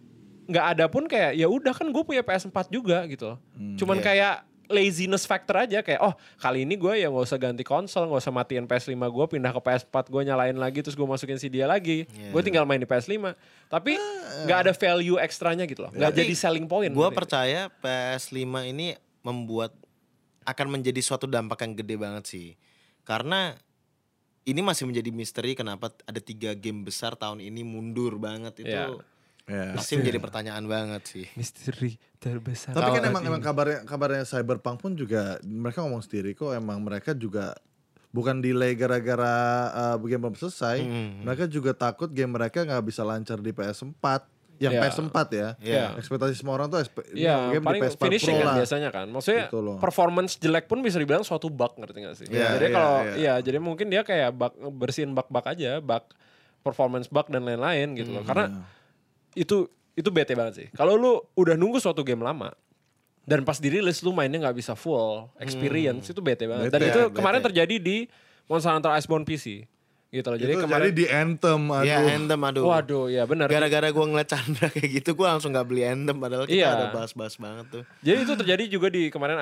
[0.45, 3.31] nggak ada pun kayak ya udah kan gue punya PS4 juga gitu.
[3.31, 3.39] loh.
[3.75, 4.05] Cuman Iya.
[4.05, 4.35] kayak
[4.67, 8.35] laziness factor aja kayak oh kali ini gue ya nggak usah ganti konsol nggak usah
[8.35, 12.03] matiin PS5 gue pindah ke PS4 gue nyalain lagi terus gue masukin si dia lagi
[12.03, 12.35] Iya.
[12.35, 13.31] gue tinggal main di PS5
[13.71, 13.95] tapi
[14.43, 17.15] nggak ada value ekstranya gitu loh nggak jadi selling point ngerti?
[17.15, 19.71] percaya PS5 ini membuat
[20.43, 22.47] akan menjadi suatu dampak yang gede banget sih.
[23.07, 23.55] Karena
[24.43, 28.75] ini masih menjadi misteri kenapa ada tiga game besar tahun ini mundur banget itu.
[28.75, 28.99] Iya.
[29.47, 29.71] Ya.
[29.79, 31.25] Pasti menjadi pertanyaan banget sih.
[31.39, 33.31] misteri terbesar Tapi kan emang ini.
[33.31, 37.55] emang kabarnya kabarnya Cyberpunk pun juga mereka ngomong sendiri kok emang mereka juga
[38.11, 39.35] bukan delay gara-gara
[39.95, 40.83] uh, game belum selesai.
[40.83, 41.23] Hmm.
[41.23, 44.03] Mereka juga takut game mereka nggak bisa lancar di PS4.
[44.57, 44.81] Yang Ya.
[44.83, 45.47] PS4 ya.
[45.59, 45.83] Iya.
[45.95, 46.81] Ekspektasi semua orang tuh
[47.11, 48.55] Iya, game paling di PS4 finishing Pro kan lah.
[48.57, 49.05] biasanya kan.
[49.07, 49.77] Maksudnya Gitu loh.
[49.77, 52.27] performance jelek pun bisa dibilang suatu bug ngerti gak sih?
[52.27, 53.13] Iya, jadi iya, kalau iya.
[53.15, 56.03] iya, jadi mungkin dia kayak bug bersihin bug-bug aja, bug
[56.59, 58.23] performance bug dan lain-lain gitu Hmm, loh.
[58.23, 58.61] Karena iya.
[59.37, 59.57] itu
[59.93, 60.67] itu bete banget sih.
[60.71, 62.49] Kalau lu udah nunggu suatu game lama
[63.23, 66.69] dan pas dirilis lu mainnya nggak bisa full experience itu bete banget.
[66.69, 67.15] dan Bete, itu bete.
[67.15, 67.97] kemarin terjadi di
[68.45, 69.67] Monster Hunter Iceborne PC.
[70.07, 70.39] Gitu loh.
[70.39, 71.83] Jadi itu kemarin jadi di Anthem aduh.
[71.83, 72.63] Ya Anthem aduh.
[72.63, 73.51] Waduh, ya benar.
[73.51, 76.67] Gara-gara gua ngeliat Chandra kayak gitu gua langsung gak beli Anthem padahal kita Iya.
[76.71, 77.83] ada bahas-bahas banget tuh.
[77.99, 79.35] Jadi itu terjadi juga di kemarin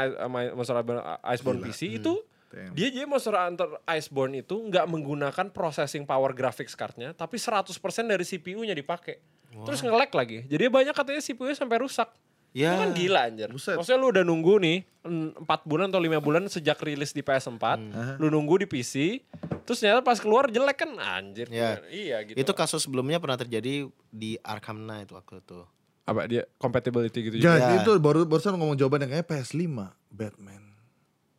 [0.58, 1.68] Monster Hunter Iceborne Gila.
[1.70, 2.14] PC itu
[2.50, 2.74] Damn.
[2.74, 7.70] dia jadi Monster Hunter Iceborne itu nggak menggunakan processing power graphics cardnya, tapi 100%
[8.08, 9.22] dari CPU-nya dipakai.
[9.56, 10.44] Terus nge-lag lagi.
[10.46, 12.10] Jadi banyak katanya CPU-nya sampai rusak.
[12.56, 12.72] Ya.
[12.72, 13.50] Itu kan gila anjir.
[13.52, 13.76] Buset.
[13.76, 18.16] Maksudnya lu udah nunggu nih 4 bulan atau 5 bulan sejak rilis di PS4, Hmm.
[18.16, 19.20] lu nunggu di PC,
[19.62, 21.46] terus ternyata pas keluar jelek kan anjir.
[21.48, 21.84] Ya.
[21.86, 22.40] Iya gitu.
[22.40, 25.62] Itu kasus sebelumnya pernah terjadi di Arkham Knight waktu itu.
[26.06, 27.58] apa dia compatibility gitu juga.
[27.58, 27.82] Jadi Ya.
[27.82, 29.66] itu baru barusan ngomong jawaban yang kayak PS5
[30.08, 30.75] Batman.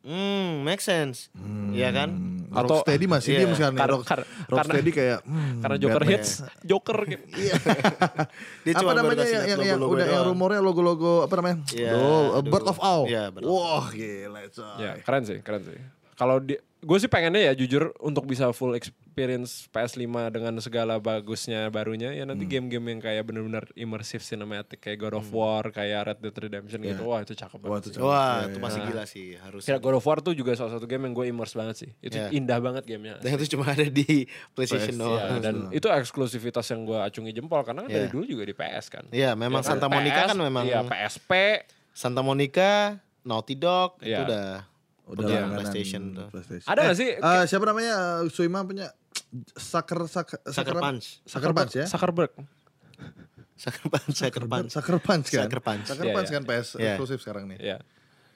[0.07, 1.27] Hmm, make sense.
[1.69, 2.09] Iya kan?
[2.09, 3.39] Hmm, Atau- Rocksteady masih Iya.
[3.43, 3.81] diem sekarang nih.
[3.83, 6.11] Kar- Rock- kar- Rocksteady kayak hmm, Karena Joker Batman.
[6.15, 6.31] hits,
[6.63, 7.23] Joker gitu.
[8.63, 11.57] Dia apa cuma baru namanya yang, yang, yang udah yang rumornya logo-logo apa namanya?
[11.69, 13.03] Iya, Aduh, uh, Bird of Owl.
[13.05, 14.75] Iya, Bird of Wah, gila coy.
[14.79, 15.77] Ya, keren sih, keren sih.
[16.15, 21.65] Kalau di gue sih pengennya ya jujur untuk bisa full experience PS5 dengan segala bagusnya
[21.67, 26.19] barunya ya nanti game-game yang kayak benar-benar immersive cinematic kayak God of War, kayak Red
[26.21, 27.01] Dead Redemption gitu.
[27.03, 27.81] Wah, itu cakep Wah, banget.
[27.81, 27.95] itu sih.
[27.97, 28.05] cakep.
[28.05, 28.61] Wah, Iya, itu iya.
[28.61, 29.63] masih gila sih harus.
[29.65, 31.89] Ya, God of War tuh juga salah satu game yang gue immerse banget sih.
[31.97, 32.29] Itu Iya.
[32.29, 33.17] indah banget gamenya.
[33.19, 35.17] Dan itu cuma ada di PlayStation PS, doang.
[35.17, 38.13] Iya, dan itu eksklusivitas yang gue acungi jempol karena kan dari Iya.
[38.13, 39.03] dulu juga di PS kan.
[39.09, 39.71] Iya, memang Ya kan?
[39.73, 41.31] Santa Monica PS, kan memang Iya, PSP.
[41.89, 44.21] Santa Monica, Naughty Dog itu Iya.
[44.23, 44.47] udah
[45.07, 46.27] Udah Iya, langganan PlayStation tuh.
[46.29, 46.67] PlayStation.
[46.67, 47.09] Ada Eh, nggak sih?
[47.15, 47.93] eh, siapa namanya?
[48.19, 48.87] Uh, Suima punya
[49.53, 50.83] Sucker Sucker Sucker apa?
[50.83, 51.05] Punch.
[51.23, 51.85] Sucker Punch ya?
[51.85, 52.31] Zuckerberg.
[53.57, 54.69] Sucker Punch, Sucker Punch.
[54.69, 55.43] Sucker Punch kan?
[55.43, 55.85] Sucker Punch.
[55.87, 56.35] Sucker Iya, Punch iya.
[56.35, 56.93] kan PS Iya.
[56.93, 57.57] eksklusif sekarang nih.
[57.57, 57.77] Iya.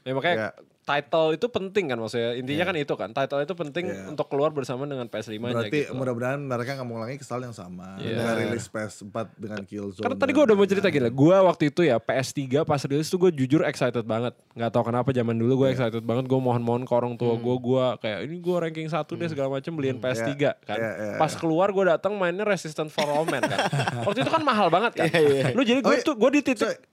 [0.02, 0.50] Ya makanya Ya.
[0.84, 2.34] Title itu penting kan maksudnya.
[2.34, 3.10] Intinya kan itu kan.
[3.12, 4.08] Title itu penting Iya.
[4.08, 5.94] untuk keluar bersama dengan PS5-nya Berarti gitu.
[5.94, 7.96] mudah-mudahan mereka nggak mengulangi kesalahan yang sama.
[7.98, 8.18] Iya.
[8.18, 10.04] Dengan rilis PS4 dengan Killzone.
[10.04, 11.10] Karena tadi gue udah mau cerita gila.
[11.10, 14.34] Gue waktu itu ya PS3 pas rilis tuh gue jujur excited banget.
[14.52, 16.26] Gak tau kenapa zaman dulu gue excited banget.
[16.26, 17.42] Gue mohon-mohon ke orang tua Hmm.
[17.42, 17.56] gue.
[17.58, 20.76] Gue kayak ini gue ranking satu deh segala macem beliin PS3 kan.
[20.76, 23.60] Iya, iya, Pas keluar gue datang mainnya Resistant for All Men kan.
[24.08, 25.08] waktu itu kan mahal banget kan.
[25.08, 26.02] Iya, Lu jadi gue Oh, iya.
[26.02, 26.91] tuh gue di titik.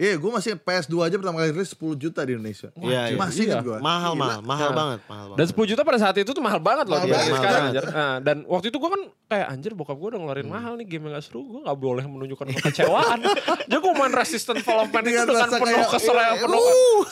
[0.00, 2.72] Iya, gue masih PS2 aja pertama kali rilis 10 juta di Indonesia.
[2.72, 3.18] Iya, iya.
[3.20, 3.60] Masih Iya.
[3.60, 3.76] gue.
[3.78, 4.76] Mahal, mahal, mahal Nah.
[4.80, 5.52] banget, mahal Dan banget.
[5.52, 7.44] 10 juta pada saat itu tuh mahal banget loh Mahal dibanding banget.
[7.44, 7.84] sekarang anjir.
[7.84, 11.04] Nah, dan waktu itu gue kan kayak anjir bokap gue udah ngeluarin mahal nih game
[11.04, 11.44] yang gak seru.
[11.44, 13.18] Gue gak boleh menunjukkan kekecewaan.
[13.68, 16.64] Jadi gue main Resistant Development itu Dengan rasa penuh iya, penuh.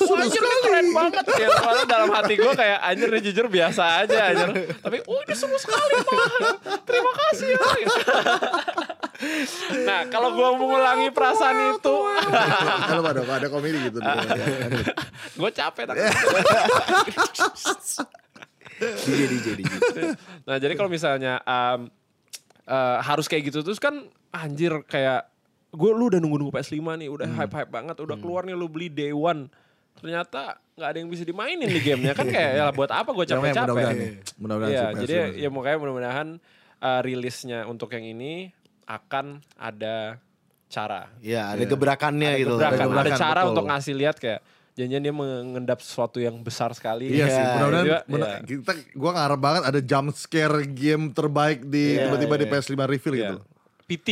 [0.09, 1.25] uh, anjir ini keren banget.
[1.37, 1.49] Ya,
[1.85, 4.49] dalam hati gue kayak anjir ini jujur biasa aja anjir.
[4.81, 6.41] Tapi oh ini seru sekali mahal.
[6.89, 8.97] Terima kasih ya.
[9.83, 11.97] Nah kalau gue mengulangi perasaan itu.
[12.87, 13.99] Kalau ada ada komedi gitu.
[15.39, 15.85] gue capek.
[18.79, 19.75] DJ, DJ, DJ.
[20.47, 21.91] Nah jadi kalau misalnya um,
[22.63, 25.27] eh, harus kayak gitu terus kan anjir kayak
[25.69, 29.13] gue lu udah nunggu-nunggu PS5 nih udah hype-hype banget udah keluar nih lu beli day
[29.13, 29.53] one
[29.99, 33.67] ternyata nggak ada yang bisa dimainin di gamenya kan kayak ya buat apa gue Mudah-mudahan
[33.67, 34.13] capek-capek nih.
[34.39, 36.29] Mudah-mudahan Iya sih PS5 jadi ya makanya mudah-mudahan
[36.81, 38.55] uh, rilisnya untuk yang ini
[38.89, 40.17] akan ada
[40.67, 42.57] cara Iya, ada gebrakannya gitu.
[42.57, 43.51] gebrakan, ada gebrakan, cara betul.
[43.53, 44.41] untuk ngasih lihat kayak
[44.75, 47.99] janjian dia mengendap sesuatu yang besar sekali Iya sih, Iya, mudah-mudahan iya.
[48.05, 52.53] bener- kita gua ngarep banget ada jump scare game terbaik di Iya, tiba-tiba di iya.
[52.55, 53.23] PS5 reveal Iya.
[53.27, 53.37] gitu.
[53.87, 54.09] PT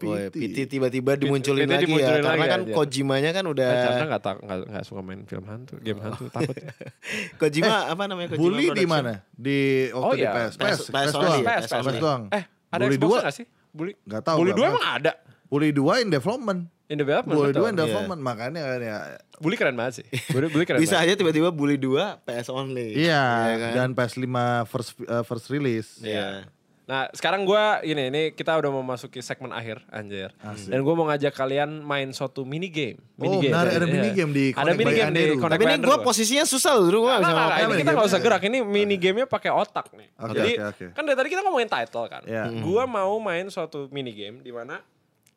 [0.00, 0.32] PT.
[0.32, 2.24] PT tiba-tiba dimunculin PT lagi dimunculin ya.
[2.24, 2.72] Karena lagi kan aja.
[2.72, 6.24] Kojimanya kan udah Nah, Chandra nggak tak nggak nggak suka main film hantu, game hantu
[6.30, 6.56] takut.
[7.40, 9.12] Kojima apa namanya Kojima Bully di mana?
[9.30, 9.58] Di
[9.92, 10.52] waktu Oh di iya, PS.
[10.56, 11.44] PS- PS, PS PS only, doang.
[11.44, 11.84] PS PS, only.
[11.86, 12.22] PS doang.
[12.32, 13.18] Eh, ada Bully Xbox dua?
[13.20, 13.46] nggak sih?
[13.70, 13.92] Bully.
[14.04, 14.70] Nggak tahu Bully gua, 2 Mas.
[14.72, 15.12] emang ada.
[15.46, 16.60] Bully 2 in development.
[16.86, 17.36] In development.
[17.38, 17.66] Bully betul.
[17.66, 18.96] 2 in development makanya kan ya.
[19.38, 20.06] Bully keren banget sih.
[20.34, 21.14] Bully, Bully keren Bisa banget.
[21.14, 22.98] aja tiba-tiba Bully 2 PS only.
[22.98, 23.24] Iya,
[23.56, 23.72] kan?
[23.72, 24.26] dan PS5
[24.66, 26.02] first uh, first release.
[26.02, 26.50] Iya.
[26.90, 30.34] Nah, sekarang gua ini ini kita udah mau memasuki segmen akhir anjir.
[30.66, 32.98] Dan gua mau ngajak kalian main suatu mini game.
[33.14, 35.22] Mini Oh, menarik, ada mini game di Ada mini game di.
[35.32, 37.62] Connect Tapi ini gue posisinya susah loh, dulu gue gak bisa Nggak, nggak, ngapain.
[37.62, 38.10] ini kita nggak game.
[38.10, 38.42] usah gerak.
[38.42, 40.08] Ini mini gamenya pakai otak nih.
[40.18, 40.86] Oke, Jadi oke, oke.
[40.90, 42.22] kan dari tadi kita ngomongin title kan.
[42.26, 42.44] Iya.
[42.58, 44.82] Gua mau main suatu mini game di mana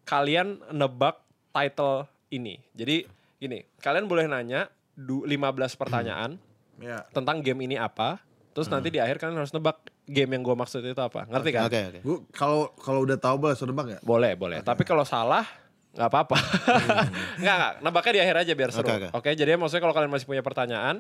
[0.04, 2.58] kalian nebak title ini.
[2.74, 3.06] Jadi
[3.38, 5.38] gini, kalian boleh nanya du- 15
[5.76, 6.42] pertanyaan
[6.76, 7.06] Ya.
[7.14, 8.18] tentang game ini apa.
[8.52, 11.24] Terus nanti di akhir kalian harus nebak game yang gue maksud itu apa.
[11.28, 11.68] Ngerti kan?
[11.68, 12.00] Oke, oke.
[12.04, 14.00] Gua kalau kalau udah tahu boleh suruh nebak ya?
[14.04, 14.60] Boleh, boleh.
[14.60, 15.48] Tapi kalau salah
[15.94, 16.38] nggak apa-apa.
[17.42, 17.74] nggak, nggak.
[17.86, 18.88] Nebaknya di akhir aja biar seru.
[18.90, 19.30] Oke, Oke, oke.
[19.38, 20.96] jadi maksudnya kalau kalian masih punya pertanyaan,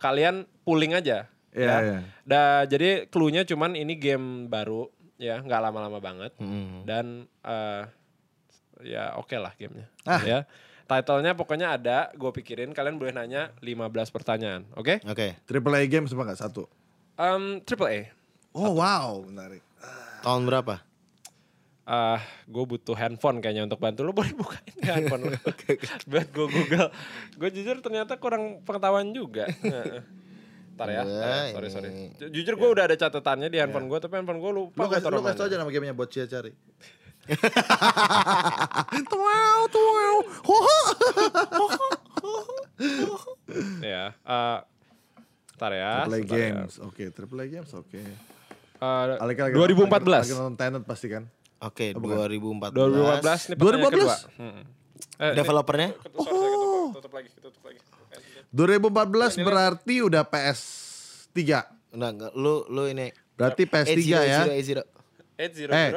[0.00, 1.28] kalian pooling aja.
[1.52, 1.78] Iya, ya.
[1.84, 1.98] iya.
[2.24, 4.88] Da- jadi clue-nya cuman ini game baru,
[5.20, 6.32] ya nggak lama-lama banget.
[6.40, 6.82] Hmm.
[6.88, 7.82] Dan eh,
[8.88, 9.86] ya oke lah gamenya.
[10.08, 10.22] Ah.
[10.24, 10.40] Ya.
[10.88, 15.04] Title-nya pokoknya ada, gue pikirin kalian boleh nanya 15 pertanyaan, oke?
[15.04, 15.36] Oke.
[15.44, 16.64] Triple A game sama nggak satu?
[17.20, 18.08] Um, triple A.
[18.58, 19.62] Oh wow, menarik.
[20.20, 20.82] Tahun berapa?
[21.88, 25.40] ah gue butuh handphone kayaknya untuk bantu lo boleh bukain nggak handphone lo
[26.04, 26.92] buat gue google
[27.40, 29.48] gue jujur ternyata kurang pengetahuan juga.
[30.76, 31.88] Ntar ya, Wah, Eh, sorry sorry.
[32.28, 34.84] Jujur gue udah ada catatannya di handphone gue, tapi handphone gue lupa.
[34.84, 36.52] Lu kasih taruh lu kasih aja nama gamenya buat Cia cari.
[39.08, 40.16] Tuau, tuau.
[40.44, 40.78] Hoho.
[43.80, 44.58] Ya, eh,
[45.56, 46.04] ntar ya.
[46.04, 46.28] Triple A ya.
[46.52, 47.04] games, oke.
[47.16, 48.00] Triple A games, oke.
[48.78, 50.22] Eh, Alika lagi- 2014.
[50.22, 51.24] Lagi nonton Tenet pasti kan?
[51.58, 52.16] Oke, Oh, bukan.
[52.22, 52.70] 2014.
[52.72, 53.90] 2014 nih pertanyaan 2014?
[53.90, 54.16] kedua.
[54.38, 54.62] Hmm.
[55.18, 55.88] Eh, Developernya?
[55.88, 57.78] ini- Sorry, sorry, ketutup, tutup lagi, tutup lagi.
[58.48, 61.40] 2014 berarti udah PS3.
[61.90, 62.32] Enggak, enggak.
[62.34, 64.42] Lu lu ini Berarti PS3 ya.
[64.46, 64.82] 80, 80.
[65.36, 65.74] 800.
[65.74, 65.90] Eh.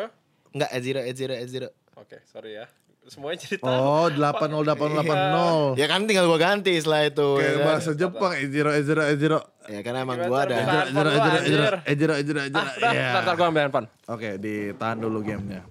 [0.51, 1.69] Enggak, 80, 80, 80.
[1.95, 2.65] Oke, sorry ya
[3.09, 3.65] semuanya cerita.
[3.65, 5.77] Oh, 80880.
[5.77, 5.85] Iya.
[5.85, 7.29] Ya kan tinggal gua ganti setelah itu.
[7.39, 7.65] Kayak ya kan?
[7.65, 7.97] bahasa eh, eh, eh, iya kan?
[7.97, 9.39] Jepang, Ejiro Ejiro Ejiro.
[9.65, 10.55] Ya karena emang gua ada.
[10.85, 12.69] Ejiro Ejiro Ejiro Ejiro Ejiro Ejiro.
[12.93, 13.07] Iya.
[13.25, 13.87] ntar, gua ambil handphone.
[14.05, 15.65] Oke, ditahan dulu gamenya.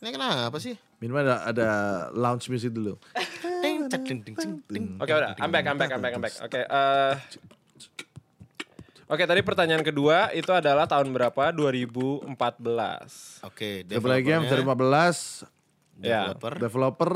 [0.00, 0.76] Ini kenapa sih?
[0.96, 1.68] Minimal ada, ada
[2.16, 2.96] lounge music dulu.
[4.96, 6.34] Oke udah, I'm back, I'm back, I'm back, I'm back.
[6.40, 7.14] Oke, okay, uh,
[9.06, 11.54] Oke, tadi pertanyaan kedua itu adalah tahun berapa?
[11.54, 12.26] 2014.
[13.46, 15.55] Oke, okay, lagi game, 2015
[16.00, 16.32] Ya.
[16.32, 16.62] developer yeah.
[16.62, 17.12] developer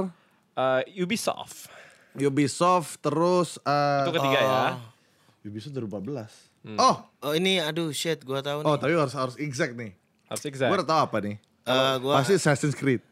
[0.57, 1.68] uh, Ubisoft
[2.16, 4.78] Ubisoft terus uh, itu ketiga uh, ya oh.
[5.47, 6.78] Ubisoft 2014 hmm.
[6.81, 8.70] oh oh ini aduh shit gue tau oh, nih.
[8.72, 9.93] oh tapi harus harus exact nih
[10.31, 11.37] harus exact gua tahu apa nih
[11.68, 12.22] uh, gua...
[12.22, 13.05] pasti Assassin's Creed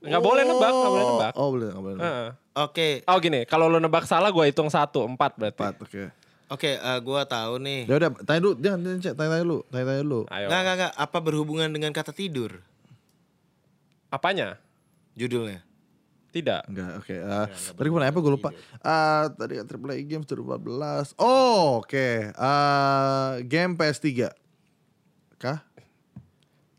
[0.00, 0.24] Gak oh.
[0.24, 1.10] boleh nebak, gak boleh oh.
[1.12, 1.32] nebak.
[1.36, 2.00] Oh, boleh, gak boleh.
[2.00, 2.28] Uh -uh.
[2.64, 2.72] Oke.
[2.72, 2.92] Okay.
[3.04, 5.60] Oh gini, kalau lo nebak salah gue hitung satu, empat berarti.
[5.60, 5.90] Empat, oke.
[5.92, 6.06] Okay.
[6.50, 7.80] Oke, eh, okay, uh, gue tahu nih.
[7.86, 10.20] Ya udah, tanya dulu, jangan tanya, tanya, tanya dulu, tanya, tanya dulu.
[10.26, 10.92] Nggak, nggak, nggak.
[10.96, 12.64] Apa berhubungan dengan kata tidur?
[14.10, 14.58] Apanya?
[15.20, 15.60] Judulnya.
[16.30, 16.62] Tidak.
[16.70, 17.12] Enggak, oke.
[17.12, 18.50] Eh, tadi gimana apa gue lupa.
[18.80, 21.12] Ah, tadi kan Triple A Games 2014.
[21.18, 22.06] Oh, oke.
[22.32, 24.30] Eh, game PS3.
[25.36, 25.58] Kah?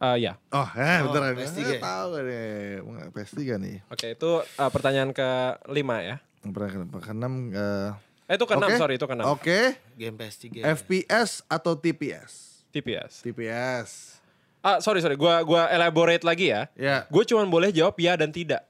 [0.02, 0.40] Eh, ya.
[0.50, 1.36] Oh, eh, Oh, beneran.
[1.38, 1.60] PS3.
[1.62, 2.50] Eh, tahu gak nih.
[2.80, 3.78] Emang PS3 nih.
[3.92, 5.30] Oke, itu eh, pertanyaan ke
[5.70, 6.16] lima ya.
[6.42, 7.92] Pernah ke keenam eh
[8.32, 8.80] Eh, itu ke enam, Oke.
[8.80, 9.26] sorry, itu ke enam.
[9.36, 9.60] Oke.
[10.00, 10.64] Game PS3.
[10.64, 12.64] FPS atau TPS?
[12.72, 13.20] TPS.
[13.28, 14.21] TPS.
[14.62, 15.18] Ah, sorry, sorry.
[15.18, 16.70] Gua gua elaborate lagi ya.
[16.74, 17.10] Ya.
[17.10, 18.62] Gue cuma boleh jawab ya dan tidak.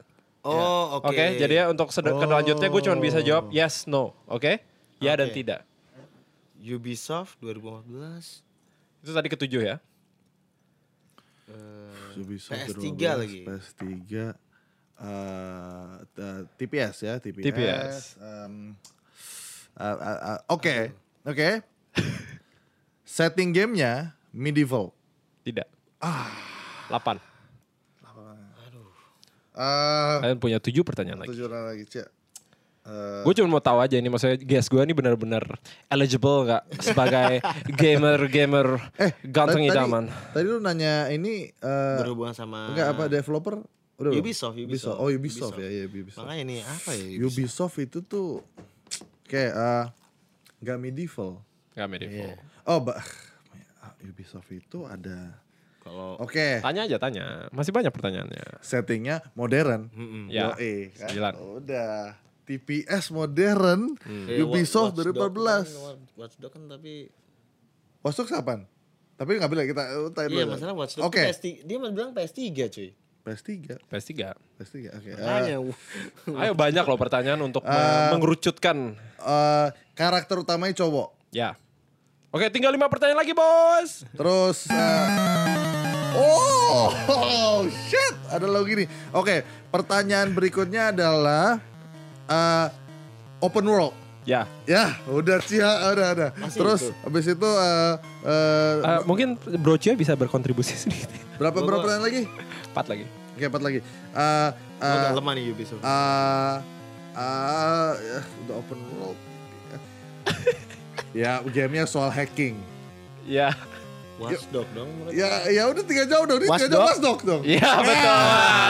[0.42, 1.12] Oh, oke.
[1.12, 4.16] Oke, jadi ya untuk sed- selanjutnya gue cuma bisa jawab yes, no.
[4.26, 4.64] Oke?
[4.98, 5.38] Ya dan Oke.
[5.38, 5.62] tidak.
[6.58, 8.42] Ubisoft 2014.
[9.02, 9.76] Itu tadi ketujuh ya.
[12.14, 13.42] Ubisoft PS3 2012, lagi.
[13.44, 13.86] PS3.
[15.02, 17.44] eh, t- TPS ya, TPS.
[17.44, 17.96] TPS.
[18.18, 18.54] Em,
[19.74, 20.76] eh, eh, eh, Oke,
[21.24, 21.50] oke.
[23.08, 24.94] Setting gamenya medieval.
[25.42, 25.66] Tidak.
[26.88, 27.18] Delapan.
[29.52, 31.36] Eh, Kalian punya tujuh pertanyaan lagi.
[31.36, 32.08] tujuh orang lagi cek.
[32.82, 35.44] Eh, Gue cuma mau tahu aja ini maksudnya guess gue ini benar-benar
[35.86, 37.44] eligible nggak sebagai
[37.80, 40.10] gamer-gamer eh, ganteng tadi- idaman.
[40.34, 43.62] Tadi lu nanya ini eh, Berhubungan sama enggak apa developer?
[44.02, 44.24] Udah belum?
[44.24, 44.98] Ubisoft, Ubisoft.
[44.98, 46.26] Oh Ubisoft, ya, ya Ubisoft.
[46.26, 47.30] Makanya ini apa ya Ubisoft?
[47.30, 48.30] Ubisoft itu tuh
[49.28, 49.86] kayak eh,
[50.60, 51.32] nggak medieval.
[51.72, 52.34] Gak medieval.
[52.66, 55.38] Oh, ba ah, Ubisoft itu ada.
[55.82, 57.50] Kalau Oke, Tanya aja tanya.
[57.50, 58.62] Masih banyak pertanyaannya.
[58.62, 59.90] settingnya modern.
[60.28, 60.54] Ya.
[60.54, 61.08] Yoi, kan?
[61.08, 61.34] sembilan.
[61.58, 61.96] Udah.
[62.42, 63.98] TPS modern.
[64.28, 66.14] Eh, Ubisoft Watch Dog- 2014.
[66.14, 67.10] Watch Dog kan tapi
[68.00, 68.60] Watch Dogs kapan?
[69.14, 71.18] Tapi nggak bilang kita uh, tanya Iya masalah Watch Dogs Oke.
[71.18, 72.90] tuh PS3 Dia mah bilang PS3 cuy
[73.22, 73.50] PS3.
[73.86, 74.12] PS3.
[74.58, 74.76] PS3.
[74.92, 75.10] Oke.
[75.12, 75.58] Eh, Makanya
[76.42, 78.98] Ayo banyak loh pertanyaan untuk Eh, mengerucutkan.
[79.16, 81.30] eh, karakter utamanya cowok.
[81.30, 81.54] Ya.
[82.30, 84.08] Oke, tinggal lima pertanyaan lagi, bos.
[84.10, 85.31] Terus eh,
[86.12, 87.58] Oh, oh,
[87.88, 88.88] shit, ada lagi nih.
[89.12, 91.58] Oke, pertanyaan berikutnya adalah
[92.28, 92.68] eh,
[93.40, 93.96] open world.
[94.22, 94.46] Ya.
[94.70, 96.30] Ya, udah sih, ya, udah, udah.
[96.54, 101.10] Terus habis itu eh, eh, Eh, mungkin Bro Cio bisa berkontribusi sedikit.
[101.42, 102.22] berapa berapa pertanyaan lagi?
[102.70, 103.06] Empat lagi.
[103.34, 103.80] Oke, empat lagi.
[104.14, 106.56] Eh, Gua eh, agak lemah nih Ubisoft eh,
[107.18, 109.20] eh, ya, udah open world.
[111.22, 112.62] ya, gamenya soal hacking.
[113.26, 113.58] Ya.
[114.22, 116.40] Watch Dog dong Ya, ya udah tiga jauh dong.
[116.40, 116.86] Tiga jauh Dog?
[116.86, 117.42] Watch Dog dong.
[117.44, 118.16] Iya betul.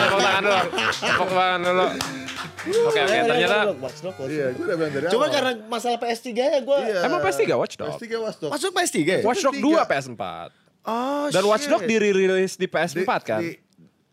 [0.01, 0.59] Tepuk tangan dulu.
[0.95, 1.85] Tepuk tangan dulu.
[2.61, 6.27] Oke oke ternyata Watch Dog Watch Iya, gue udah bilang dari Cuma karena masalah PS3
[6.31, 6.99] ya gue Iya.
[7.03, 7.89] emang PS3 Watch Dog.
[7.91, 8.49] PS3 Watch Dog.
[8.53, 9.17] Masuk PS3 ya?
[9.21, 9.65] Watch Dog PS3.
[9.65, 10.23] 2 PS4.
[10.81, 11.89] Oh Dan Watch Dog shit.
[11.89, 13.41] dirilis di Di- PS4 kan?
[13.41, 13.57] di-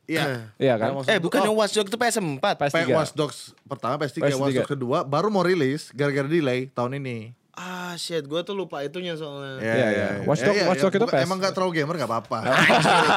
[0.09, 0.49] Iya.
[0.57, 1.05] Iya kan?
[1.05, 2.77] Eh bukan oh, Watch Dog itu PS4 PS3.
[2.83, 4.33] P- Watch Dogs pertama PS3, PS3.
[4.35, 7.37] Watch Dogs kedua baru mau rilis gara-gara delay tahun ini.
[7.59, 10.09] Ah shit gue tuh lupa itunya soalnya Iya, iya.
[10.23, 11.25] Watch Dog- Watch Dog itu Bukan- PS.
[11.25, 12.39] Emang gak terlalu gamer gak apa-apa.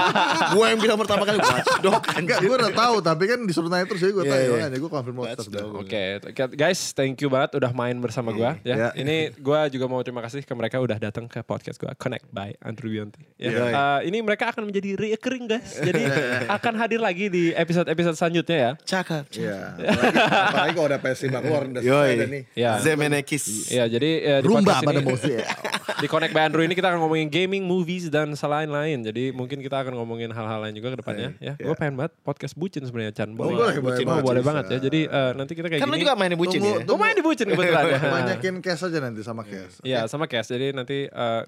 [0.52, 3.86] Gue yang bilang pertama kali Watch Dog Enggak, gue udah tahu tapi kan disuruh nanya
[3.86, 4.52] terus jadi gue Iya, tanya iya.
[4.58, 5.54] makanya gue confirm Watch Watch Dogs.
[5.54, 5.72] Dogs.
[5.72, 5.80] dah.
[5.80, 6.04] Oke,
[6.52, 8.74] guys, thank you banget udah main bersama gua ya.
[8.74, 8.88] Iya.
[8.96, 12.58] Ini gua juga mau terima kasih ke mereka udah datang ke podcast gua Connect by
[12.60, 13.22] Andrew Bionti.
[13.38, 13.50] Ya.
[13.52, 13.64] Iya.
[13.64, 15.78] Eh, ini mereka akan menjadi recurring guys.
[15.88, 16.02] Jadi
[16.48, 18.72] akan hadir lagi di episode-episode selanjutnya ya.
[18.82, 19.60] Cakep Iya.
[19.78, 22.44] Apalagi, apalagi kalau udah PS5 keluar udah selesai Yoi dah nih.
[22.54, 22.72] Ya.
[22.80, 25.44] Zemenekis Iya, jadi eh, di Rumba podcast pada bosnya.
[26.02, 29.04] di Connect by Andrew ini kita akan ngomongin gaming, movies dan selain-lain.
[29.04, 31.54] Jadi mungkin kita akan ngomongin hal-hal lain juga ke depannya ya.
[31.60, 33.30] Gue pengen banget podcast bucin sebenarnya Chan.
[33.36, 34.06] Oh, boleh, boleh Bucin.
[34.08, 34.50] banget, boleh bisa.
[34.50, 34.78] banget ya.
[34.82, 36.04] Jadi eh, nanti kita kayak Kan lu gini.
[36.08, 36.86] juga main di bucin Tunggu, ya?
[36.88, 38.00] Gue main di bucin kebetulan ya.
[38.02, 39.76] Banyakin cash aja nanti sama cash.
[39.84, 40.48] Iya sama Cash.
[40.50, 41.42] Jadi nanti eh,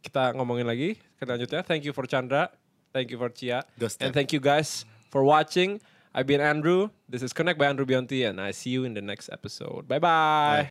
[0.00, 1.60] kita ngomongin lagi ke selanjutnya.
[1.62, 2.48] Thank you for Chandra.
[2.90, 3.62] Thank you for Chia.
[3.78, 4.10] And time.
[4.10, 4.82] thank you guys
[5.12, 5.78] for watching.
[6.10, 6.90] I've been Andrew.
[7.06, 9.86] This is Connect by Andrew Bionti and I see you in the next episode.
[9.86, 10.66] Bye-bye.